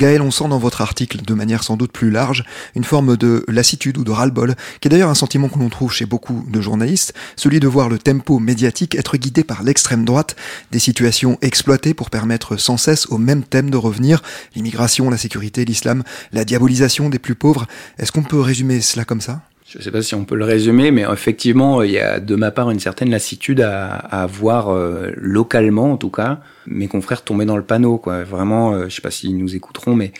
Gaël, 0.00 0.22
on 0.22 0.30
sent 0.30 0.48
dans 0.48 0.58
votre 0.58 0.80
article, 0.80 1.20
de 1.20 1.34
manière 1.34 1.62
sans 1.62 1.76
doute 1.76 1.92
plus 1.92 2.10
large, 2.10 2.46
une 2.74 2.84
forme 2.84 3.18
de 3.18 3.44
lassitude 3.48 3.98
ou 3.98 4.02
de 4.02 4.10
ras-le-bol, 4.10 4.54
qui 4.80 4.88
est 4.88 4.90
d'ailleurs 4.90 5.10
un 5.10 5.14
sentiment 5.14 5.50
que 5.50 5.58
l'on 5.58 5.68
trouve 5.68 5.92
chez 5.92 6.06
beaucoup 6.06 6.42
de 6.48 6.58
journalistes, 6.62 7.12
celui 7.36 7.60
de 7.60 7.68
voir 7.68 7.90
le 7.90 7.98
tempo 7.98 8.38
médiatique 8.38 8.94
être 8.94 9.18
guidé 9.18 9.44
par 9.44 9.62
l'extrême 9.62 10.06
droite, 10.06 10.36
des 10.70 10.78
situations 10.78 11.36
exploitées 11.42 11.92
pour 11.92 12.08
permettre 12.08 12.56
sans 12.56 12.78
cesse 12.78 13.08
au 13.08 13.18
même 13.18 13.42
thème 13.42 13.68
de 13.68 13.76
revenir, 13.76 14.22
l'immigration, 14.56 15.10
la 15.10 15.18
sécurité, 15.18 15.66
l'islam, 15.66 16.02
la 16.32 16.46
diabolisation 16.46 17.10
des 17.10 17.18
plus 17.18 17.34
pauvres. 17.34 17.66
Est-ce 17.98 18.10
qu'on 18.10 18.22
peut 18.22 18.40
résumer 18.40 18.80
cela 18.80 19.04
comme 19.04 19.20
ça? 19.20 19.42
Je 19.70 19.78
ne 19.78 19.82
sais 19.84 19.92
pas 19.92 20.02
si 20.02 20.16
on 20.16 20.24
peut 20.24 20.34
le 20.34 20.44
résumer, 20.44 20.90
mais 20.90 21.02
effectivement, 21.02 21.84
il 21.84 21.92
y 21.92 21.98
a 22.00 22.18
de 22.18 22.34
ma 22.34 22.50
part 22.50 22.72
une 22.72 22.80
certaine 22.80 23.08
lassitude 23.08 23.60
à, 23.60 23.94
à 23.94 24.26
voir 24.26 24.70
euh, 24.70 25.12
localement, 25.16 25.92
en 25.92 25.96
tout 25.96 26.10
cas, 26.10 26.40
mes 26.66 26.88
confrères 26.88 27.22
tomber 27.22 27.44
dans 27.44 27.56
le 27.56 27.62
panneau. 27.62 27.96
Quoi. 27.96 28.24
Vraiment, 28.24 28.72
euh, 28.72 28.88
je 28.88 28.96
sais 28.96 29.00
pas 29.00 29.12
s'ils 29.12 29.38
nous 29.38 29.54
écouteront, 29.54 29.94
mais 29.94 30.10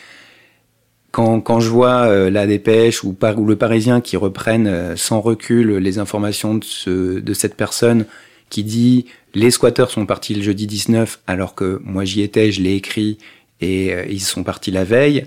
quand, 1.10 1.40
quand 1.40 1.58
je 1.58 1.68
vois 1.68 2.02
euh, 2.02 2.30
la 2.30 2.46
dépêche 2.46 3.02
ou, 3.02 3.12
par, 3.12 3.40
ou 3.40 3.44
le 3.44 3.56
Parisien 3.56 4.00
qui 4.00 4.16
reprennent 4.16 4.96
sans 4.96 5.20
recul 5.20 5.78
les 5.78 5.98
informations 5.98 6.54
de, 6.54 6.64
ce, 6.64 7.18
de 7.18 7.34
cette 7.34 7.56
personne 7.56 8.06
qui 8.50 8.62
dit 8.62 9.06
les 9.34 9.50
squatteurs 9.50 9.90
sont 9.90 10.06
partis 10.06 10.36
le 10.36 10.42
jeudi 10.42 10.68
19 10.68 11.18
alors 11.26 11.56
que 11.56 11.80
moi 11.82 12.04
j'y 12.04 12.22
étais, 12.22 12.52
je 12.52 12.62
l'ai 12.62 12.76
écrit 12.76 13.18
et 13.60 13.92
ils 14.08 14.20
sont 14.20 14.44
partis 14.44 14.70
la 14.70 14.84
veille, 14.84 15.26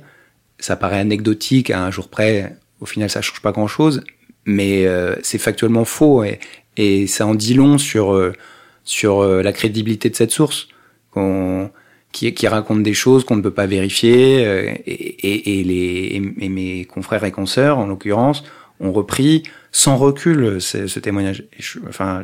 ça 0.60 0.78
paraît 0.78 1.00
anecdotique 1.00 1.70
à 1.72 1.84
un 1.84 1.92
jour 1.92 2.08
près 2.08 2.56
au 2.84 2.86
final, 2.86 3.10
ça 3.10 3.22
change 3.22 3.42
pas 3.42 3.54
grand-chose, 3.54 4.04
mais 4.46 4.86
euh, 4.86 5.16
c'est 5.24 5.38
factuellement 5.38 5.86
faux 5.86 6.24
et, 6.24 6.40
et, 6.78 7.08
ça 7.08 7.26
en 7.26 7.36
dit 7.36 7.54
long 7.54 7.78
sur 7.78 8.14
euh, 8.14 8.34
sur 8.84 9.22
euh, 9.22 9.42
la 9.42 9.54
crédibilité 9.54 10.10
de 10.10 10.16
cette 10.16 10.32
source 10.32 10.68
qui, 12.12 12.34
qui, 12.34 12.48
raconte 12.48 12.84
des 12.84 12.94
choses 12.94 13.24
qu'on 13.24 13.36
ne 13.36 13.42
peut 13.42 13.54
pas 13.54 13.68
vérifier 13.68 14.42
et, 14.42 14.92
et, 14.92 15.60
et 15.60 15.64
les, 15.64 16.34
et 16.40 16.50
mes 16.50 16.86
confrères 16.86 17.24
et 17.24 17.32
consoeurs, 17.32 17.78
en 17.78 17.86
l'occurrence, 17.86 18.44
ont 18.80 18.92
repris 18.92 19.44
sans 19.72 19.96
recul 19.96 20.60
ce, 20.60 20.88
ce 20.88 21.00
témoignage. 21.00 21.44
Je, 21.60 21.80
enfin, 21.88 22.24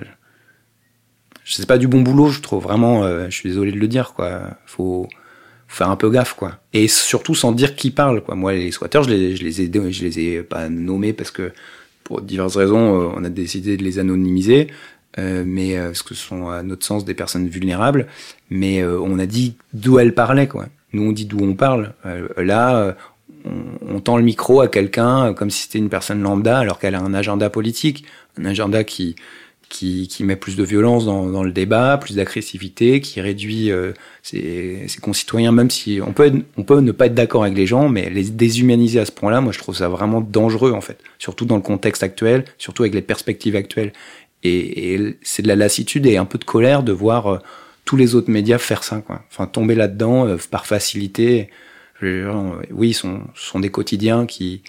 sais 1.56 1.66
pas 1.66 1.78
du 1.78 1.88
bon 1.88 2.02
boulot, 2.02 2.30
je 2.30 2.42
trouve 2.42 2.64
vraiment. 2.64 3.04
Euh, 3.04 3.26
je 3.30 3.36
suis 3.36 3.50
désolé 3.50 3.72
de 3.72 3.80
le 3.80 3.88
dire, 3.88 4.14
quoi. 4.14 4.58
Faut, 4.66 5.08
faire 5.68 5.90
un 5.90 5.96
peu 5.96 6.10
gaffe, 6.10 6.34
quoi. 6.34 6.60
Et 6.74 6.88
surtout 6.88 7.36
sans 7.36 7.52
dire 7.52 7.76
qui 7.76 7.92
parle, 7.92 8.22
quoi. 8.22 8.36
Moi, 8.36 8.54
les 8.54 8.72
squatteurs, 8.72 9.04
je 9.04 9.10
les, 9.10 9.36
je 9.36 9.44
les 9.44 9.62
ai, 9.62 9.92
je 9.92 10.04
les 10.04 10.20
ai 10.20 10.44
pas 10.44 10.68
nommés 10.70 11.14
parce 11.14 11.32
que 11.32 11.52
pour 12.10 12.22
diverses 12.22 12.58
raisons, 12.58 13.02
euh, 13.02 13.14
on 13.16 13.24
a 13.24 13.30
décidé 13.30 13.78
de 13.78 13.84
les 13.84 14.00
anonymiser. 14.00 14.68
Euh, 15.18 15.44
mais 15.46 15.76
parce 15.78 16.04
que 16.04 16.14
ce 16.14 16.28
sont 16.28 16.50
à 16.50 16.62
notre 16.62 16.86
sens 16.86 17.06
des 17.06 17.14
personnes 17.14 17.48
vulnérables, 17.48 18.08
mais 18.50 18.84
on 18.84 19.18
a 19.18 19.26
dit 19.26 19.56
d'où 19.74 19.98
elles 19.98 20.14
parlaient 20.14 20.48
quoi. 20.48 20.68
Nous 20.94 21.04
on 21.04 21.12
dit 21.12 21.26
d'où 21.26 21.40
on 21.42 21.56
parle. 21.56 21.94
là, 22.38 22.96
on, 23.44 23.96
on, 23.96 24.00
tend 24.02 24.18
le 24.18 24.24
micro 24.24 24.62
à 24.62 24.68
quelqu'un 24.68 25.34
comme 25.34 25.50
si 25.50 25.64
c'était 25.64 25.80
une 25.80 25.90
personne 25.90 26.22
lambda 26.22 26.60
alors 26.60 26.78
qu'elle 26.78 26.94
a 26.94 27.02
un 27.02 27.16
agenda 27.16 27.50
politique, 27.50 28.06
un 28.38 28.46
agenda 28.46 28.84
qui 28.84 29.16
qui, 29.70 30.08
qui, 30.08 30.24
met 30.24 30.36
plus 30.36 30.56
de 30.56 30.64
violence 30.64 31.06
dans, 31.06 31.28
dans 31.28 31.44
le 31.44 31.52
débat, 31.52 31.98
plus 31.98 32.16
d'agressivité, 32.16 33.02
qui 33.02 33.22
réduit 33.22 33.72
euh, 33.72 33.94
ses, 34.24 34.88
ses, 34.88 35.00
concitoyens, 35.00 35.52
même 35.52 35.70
si 35.70 36.00
on 36.06 36.12
peut, 36.12 36.32
on 36.58 36.64
peut 36.64 36.80
ne 36.80 36.92
pas 36.92 37.06
être 37.06 37.14
d'accord 37.14 37.44
avec 37.44 37.56
les 37.56 37.68
gens, 37.68 37.88
mais 37.88 38.10
les 38.10 38.24
déshumaniser 38.24 39.00
à 39.00 39.06
ce 39.06 39.12
point-là, 39.12 39.42
moi 39.42 39.52
je 39.54 39.60
trouve 39.60 39.76
ça 39.76 39.88
vraiment 39.88 40.22
dangereux 40.22 40.72
en 40.72 40.82
fait, 40.82 41.00
surtout 41.20 41.46
dans 41.46 41.56
le 41.56 41.62
contexte 41.62 42.02
actuel, 42.02 42.46
surtout 42.58 42.84
avec 42.84 42.96
les 42.96 43.04
perspectives 43.04 43.56
actuelles. 43.56 43.94
Et, 44.44 44.96
et 44.96 45.18
c'est 45.22 45.44
de 45.44 45.48
la 45.48 45.56
lassitude 45.56 46.06
et 46.06 46.18
un 46.18 46.26
peu 46.26 46.40
de 46.40 46.46
colère 46.46 46.82
de 46.82 46.92
voir 46.92 47.28
euh, 47.28 47.38
tous 47.86 47.96
les 47.96 48.16
autres 48.16 48.32
médias 48.32 48.58
faire 48.58 48.84
ça, 48.84 49.02
quoi. 49.06 49.24
Enfin 49.32 49.46
tomber 49.46 49.76
là-dedans 49.76 50.28
euh, 50.28 50.38
par 50.50 50.66
facilité. 50.66 51.50
oui, 52.02 52.94
ce 52.94 53.02
sont, 53.02 53.22
sont 53.36 53.60
des 53.60 53.70
quotidiens 53.70 54.26
qui 54.26 54.64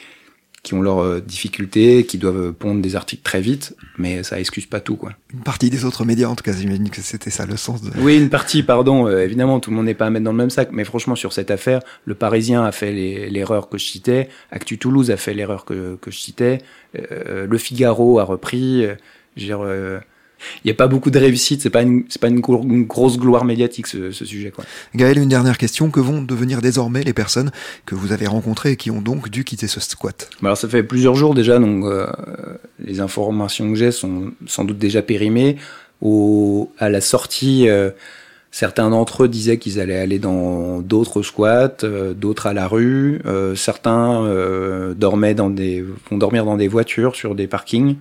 qui 0.62 0.74
ont 0.74 0.82
leurs 0.82 1.02
euh, 1.02 1.20
difficultés, 1.20 2.04
qui 2.04 2.18
doivent 2.18 2.52
pondre 2.52 2.82
des 2.82 2.94
articles 2.94 3.22
très 3.22 3.40
vite, 3.40 3.74
mais 3.96 4.22
ça 4.22 4.38
excuse 4.38 4.66
pas 4.66 4.80
tout, 4.80 4.96
quoi. 4.96 5.12
Une 5.32 5.40
partie 5.40 5.70
des 5.70 5.84
autres 5.84 6.04
médias, 6.04 6.28
en 6.28 6.36
tout 6.36 6.44
cas, 6.44 6.52
j'imagine 6.52 6.90
que 6.90 7.00
c'était 7.00 7.30
ça 7.30 7.46
le 7.46 7.56
sens 7.56 7.82
de... 7.82 7.90
Oui, 7.98 8.18
une 8.18 8.28
partie, 8.28 8.62
pardon. 8.62 9.06
Euh, 9.06 9.24
évidemment, 9.24 9.58
tout 9.60 9.70
le 9.70 9.76
monde 9.76 9.86
n'est 9.86 9.94
pas 9.94 10.06
à 10.06 10.10
mettre 10.10 10.24
dans 10.24 10.32
le 10.32 10.36
même 10.36 10.50
sac, 10.50 10.68
mais 10.72 10.84
franchement, 10.84 11.16
sur 11.16 11.32
cette 11.32 11.50
affaire, 11.50 11.80
le 12.04 12.14
Parisien 12.14 12.64
a 12.64 12.72
fait 12.72 12.92
l'erreur 12.92 13.68
que 13.68 13.78
je 13.78 13.84
citais, 13.84 14.28
Actu 14.50 14.76
Toulouse 14.76 15.10
a 15.10 15.16
fait 15.16 15.32
l'erreur 15.32 15.64
que, 15.64 15.96
que 16.00 16.10
je 16.10 16.18
citais, 16.18 16.58
euh, 16.96 17.46
Le 17.46 17.58
Figaro 17.58 18.18
a 18.18 18.24
repris, 18.24 18.84
je 19.36 19.54
veux 19.54 20.00
il 20.64 20.68
n'y 20.68 20.70
a 20.70 20.74
pas 20.74 20.88
beaucoup 20.88 21.10
de 21.10 21.18
réussite, 21.18 21.62
c'est 21.62 21.70
pas 21.70 21.82
une, 21.82 22.04
c'est 22.08 22.20
pas 22.20 22.28
une, 22.28 22.40
grosse 22.40 23.18
gloire 23.18 23.44
médiatique 23.44 23.86
ce, 23.86 24.10
ce, 24.10 24.24
sujet. 24.24 24.50
Quoi. 24.50 24.64
Gaël, 24.94 25.18
une 25.18 25.28
dernière 25.28 25.58
question. 25.58 25.90
Que 25.90 26.00
vont 26.00 26.22
devenir 26.22 26.60
désormais 26.60 27.02
les 27.02 27.12
personnes 27.12 27.50
que 27.86 27.94
vous 27.94 28.12
avez 28.12 28.26
rencontrées 28.26 28.72
et 28.72 28.76
qui 28.76 28.90
ont 28.90 29.00
donc 29.00 29.28
dû 29.28 29.44
quitter 29.44 29.66
ce 29.66 29.80
squat? 29.80 30.30
Bah 30.40 30.48
Alors 30.48 30.56
ça 30.56 30.68
fait 30.68 30.82
plusieurs 30.82 31.14
jours 31.14 31.34
déjà, 31.34 31.58
donc 31.58 31.84
euh, 31.84 32.06
les 32.84 33.00
informations 33.00 33.68
que 33.70 33.76
j'ai 33.76 33.92
sont 33.92 34.32
sans 34.46 34.64
doute 34.64 34.78
déjà 34.78 35.02
périmées. 35.02 35.56
Au, 36.00 36.72
à 36.78 36.88
la 36.88 37.00
sortie, 37.00 37.68
euh, 37.68 37.90
Certains 38.52 38.90
d'entre 38.90 39.24
eux 39.24 39.28
disaient 39.28 39.58
qu'ils 39.58 39.78
allaient 39.78 39.98
aller 39.98 40.18
dans 40.18 40.80
d'autres 40.80 41.22
squats, 41.22 41.84
euh, 41.84 42.14
d'autres 42.14 42.48
à 42.48 42.52
la 42.52 42.66
rue. 42.66 43.20
Euh, 43.24 43.54
certains 43.54 44.24
euh, 44.24 44.92
dormaient 44.92 45.34
dans 45.34 45.50
des, 45.50 45.84
vont 46.10 46.18
dormir 46.18 46.44
dans 46.44 46.56
des 46.56 46.66
voitures 46.66 47.14
sur 47.14 47.36
des 47.36 47.46
parkings. 47.46 47.96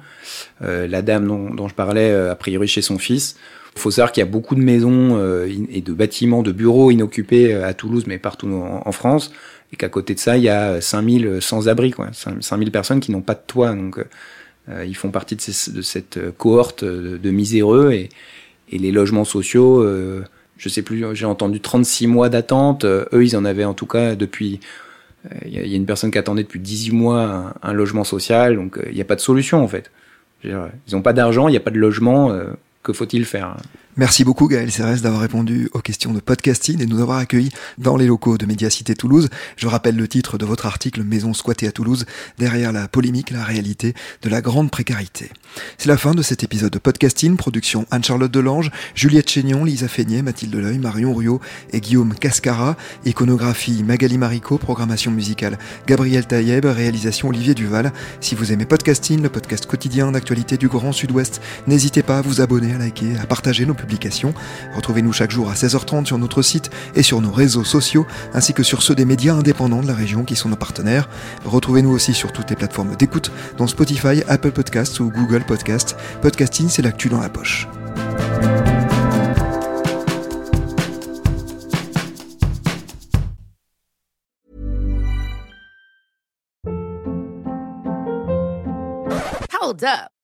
la 0.61 1.01
dame 1.03 1.27
dont, 1.27 1.53
dont, 1.53 1.67
je 1.67 1.75
parlais, 1.75 2.11
a 2.11 2.35
priori 2.35 2.67
chez 2.67 2.81
son 2.81 2.97
fils. 2.97 3.35
Il 3.75 3.81
faut 3.81 3.91
savoir 3.91 4.11
qu'il 4.11 4.21
y 4.21 4.27
a 4.27 4.29
beaucoup 4.29 4.55
de 4.55 4.61
maisons 4.61 5.19
et 5.47 5.81
de 5.81 5.93
bâtiments, 5.93 6.41
de 6.41 6.51
bureaux 6.51 6.89
inoccupés 6.89 7.53
à 7.53 7.73
Toulouse, 7.75 8.05
mais 8.07 8.17
partout 8.17 8.47
en, 8.49 8.91
France. 8.91 9.31
Et 9.71 9.77
qu'à 9.77 9.87
côté 9.87 10.15
de 10.15 10.19
ça, 10.19 10.35
il 10.35 10.43
y 10.43 10.49
a 10.49 10.81
5000 10.81 11.37
sans-abri, 11.39 11.91
quoi. 11.91 12.09
5000 12.11 12.71
personnes 12.71 12.99
qui 12.99 13.11
n'ont 13.11 13.21
pas 13.21 13.35
de 13.35 13.41
toit. 13.45 13.73
Donc, 13.73 14.03
ils 14.85 14.95
font 14.95 15.11
partie 15.11 15.35
de, 15.35 15.41
ces, 15.41 15.71
de 15.71 15.81
cette 15.81 16.19
cohorte 16.37 16.83
de, 16.83 17.17
de 17.17 17.29
miséreux 17.29 17.91
et, 17.91 18.09
et 18.71 18.79
les 18.79 18.91
logements 18.91 19.25
sociaux 19.25 19.85
je 20.59 20.67
sais 20.67 20.81
plus, 20.81 21.03
j'ai 21.15 21.25
entendu 21.25 21.61
36 21.61 22.05
mois 22.05 22.29
d'attente. 22.29 22.83
Euh, 22.83 23.05
eux, 23.13 23.23
ils 23.23 23.35
en 23.35 23.45
avaient 23.45 23.63
en 23.63 23.73
tout 23.73 23.87
cas 23.87 24.15
depuis. 24.15 24.59
Euh, 25.25 25.35
il 25.45 25.53
y, 25.53 25.73
a 25.73 25.75
une 25.75 25.85
personne 25.85 26.11
qui 26.11 26.17
attendait 26.17 26.43
depuis 26.43 26.59
18 26.59 26.91
mois 26.91 27.53
un, 27.63 27.73
logement 27.73 28.03
social, 28.03 28.55
donc 28.55 28.77
euh, 28.77 28.83
il 28.89 28.95
n'y 28.95 29.01
a 29.01 29.05
pas 29.05 29.15
de 29.15 29.21
solution 29.21 29.63
en 29.63 29.67
fait. 29.67 29.89
Ils 30.43 30.53
n'ont 30.91 31.01
pas 31.01 31.11
d'argent, 31.13 31.47
il 31.47 31.51
n'y 31.51 31.57
a 31.57 31.61
pas 31.61 31.71
de 31.71 31.77
logement. 31.77 32.37
que 32.83 32.93
faut-il 32.93 33.25
faire 33.25 33.57
Merci 33.99 34.23
beaucoup 34.23 34.47
Gaël 34.47 34.71
Cérès 34.71 35.01
d'avoir 35.01 35.19
répondu 35.19 35.69
aux 35.73 35.81
questions 35.81 36.13
de 36.13 36.21
podcasting 36.21 36.81
et 36.81 36.85
nous 36.85 37.01
avoir 37.01 37.17
accueillis 37.17 37.51
dans 37.77 37.97
les 37.97 38.05
locaux 38.05 38.37
de 38.37 38.45
Médiacité 38.45 38.95
Toulouse. 38.95 39.27
Je 39.57 39.67
rappelle 39.67 39.97
le 39.97 40.07
titre 40.07 40.37
de 40.37 40.45
votre 40.45 40.67
article 40.67 41.03
Maison 41.03 41.33
squattée 41.33 41.67
à 41.67 41.73
Toulouse, 41.73 42.05
derrière 42.37 42.71
la 42.71 42.87
polémique, 42.87 43.29
la 43.29 43.43
réalité 43.43 43.93
de 44.21 44.29
la 44.29 44.39
grande 44.39 44.71
précarité. 44.71 45.29
C'est 45.77 45.89
la 45.89 45.97
fin 45.97 46.13
de 46.13 46.21
cet 46.21 46.45
épisode 46.45 46.71
de 46.71 46.79
podcasting, 46.79 47.35
production 47.35 47.87
Anne-Charlotte 47.91 48.31
Delange, 48.31 48.71
Juliette 48.95 49.29
Chénion, 49.29 49.65
Lisa 49.65 49.89
Feignet, 49.89 50.21
Mathilde 50.21 50.55
Leuil, 50.55 50.79
Marion 50.79 51.13
Ruot 51.13 51.41
et 51.73 51.81
Guillaume 51.81 52.13
Cascara, 52.13 52.77
iconographie 53.03 53.83
Magali 53.83 54.17
Marico, 54.17 54.57
programmation 54.57 55.11
musicale 55.11 55.59
Gabriel 55.87 56.25
Taïeb, 56.25 56.63
réalisation 56.63 57.27
Olivier 57.27 57.53
Duval. 57.53 57.91
Si 58.21 58.33
vous 58.33 58.53
aimez 58.53 58.65
podcasting, 58.65 59.21
le 59.21 59.27
podcast 59.27 59.65
quotidien 59.65 60.13
d'actualité 60.13 60.55
du 60.55 60.69
Grand 60.69 60.93
Sud-Ouest, 60.93 61.41
n'hésitez 61.67 62.01
pas 62.01 62.19
à 62.19 62.21
vous 62.21 62.39
abonner, 62.39 62.73
à 62.73 62.77
liker, 62.77 63.17
à 63.21 63.25
partager 63.25 63.65
nos 63.65 63.73
Retrouvez-nous 64.75 65.13
chaque 65.13 65.31
jour 65.31 65.49
à 65.49 65.53
16h30 65.53 66.05
sur 66.05 66.17
notre 66.17 66.41
site 66.41 66.69
et 66.95 67.03
sur 67.03 67.21
nos 67.21 67.31
réseaux 67.31 67.63
sociaux, 67.63 68.05
ainsi 68.33 68.53
que 68.53 68.63
sur 68.63 68.81
ceux 68.81 68.95
des 68.95 69.05
médias 69.05 69.33
indépendants 69.33 69.81
de 69.81 69.87
la 69.87 69.93
région 69.93 70.23
qui 70.23 70.35
sont 70.35 70.49
nos 70.49 70.55
partenaires. 70.55 71.09
Retrouvez-nous 71.45 71.91
aussi 71.91 72.13
sur 72.13 72.31
toutes 72.31 72.49
les 72.49 72.55
plateformes 72.55 72.95
d'écoute, 72.95 73.31
dont 73.57 73.67
Spotify, 73.67 74.23
Apple 74.27 74.51
Podcasts 74.51 74.99
ou 74.99 75.11
Google 75.11 75.43
Podcasts. 75.43 75.95
Podcasting, 76.21 76.69
c'est 76.69 76.81
l'actu 76.81 77.09
dans 77.09 77.21
la 77.21 77.29
poche. 77.29 77.67
Hold 89.61 89.83
up. 89.83 90.18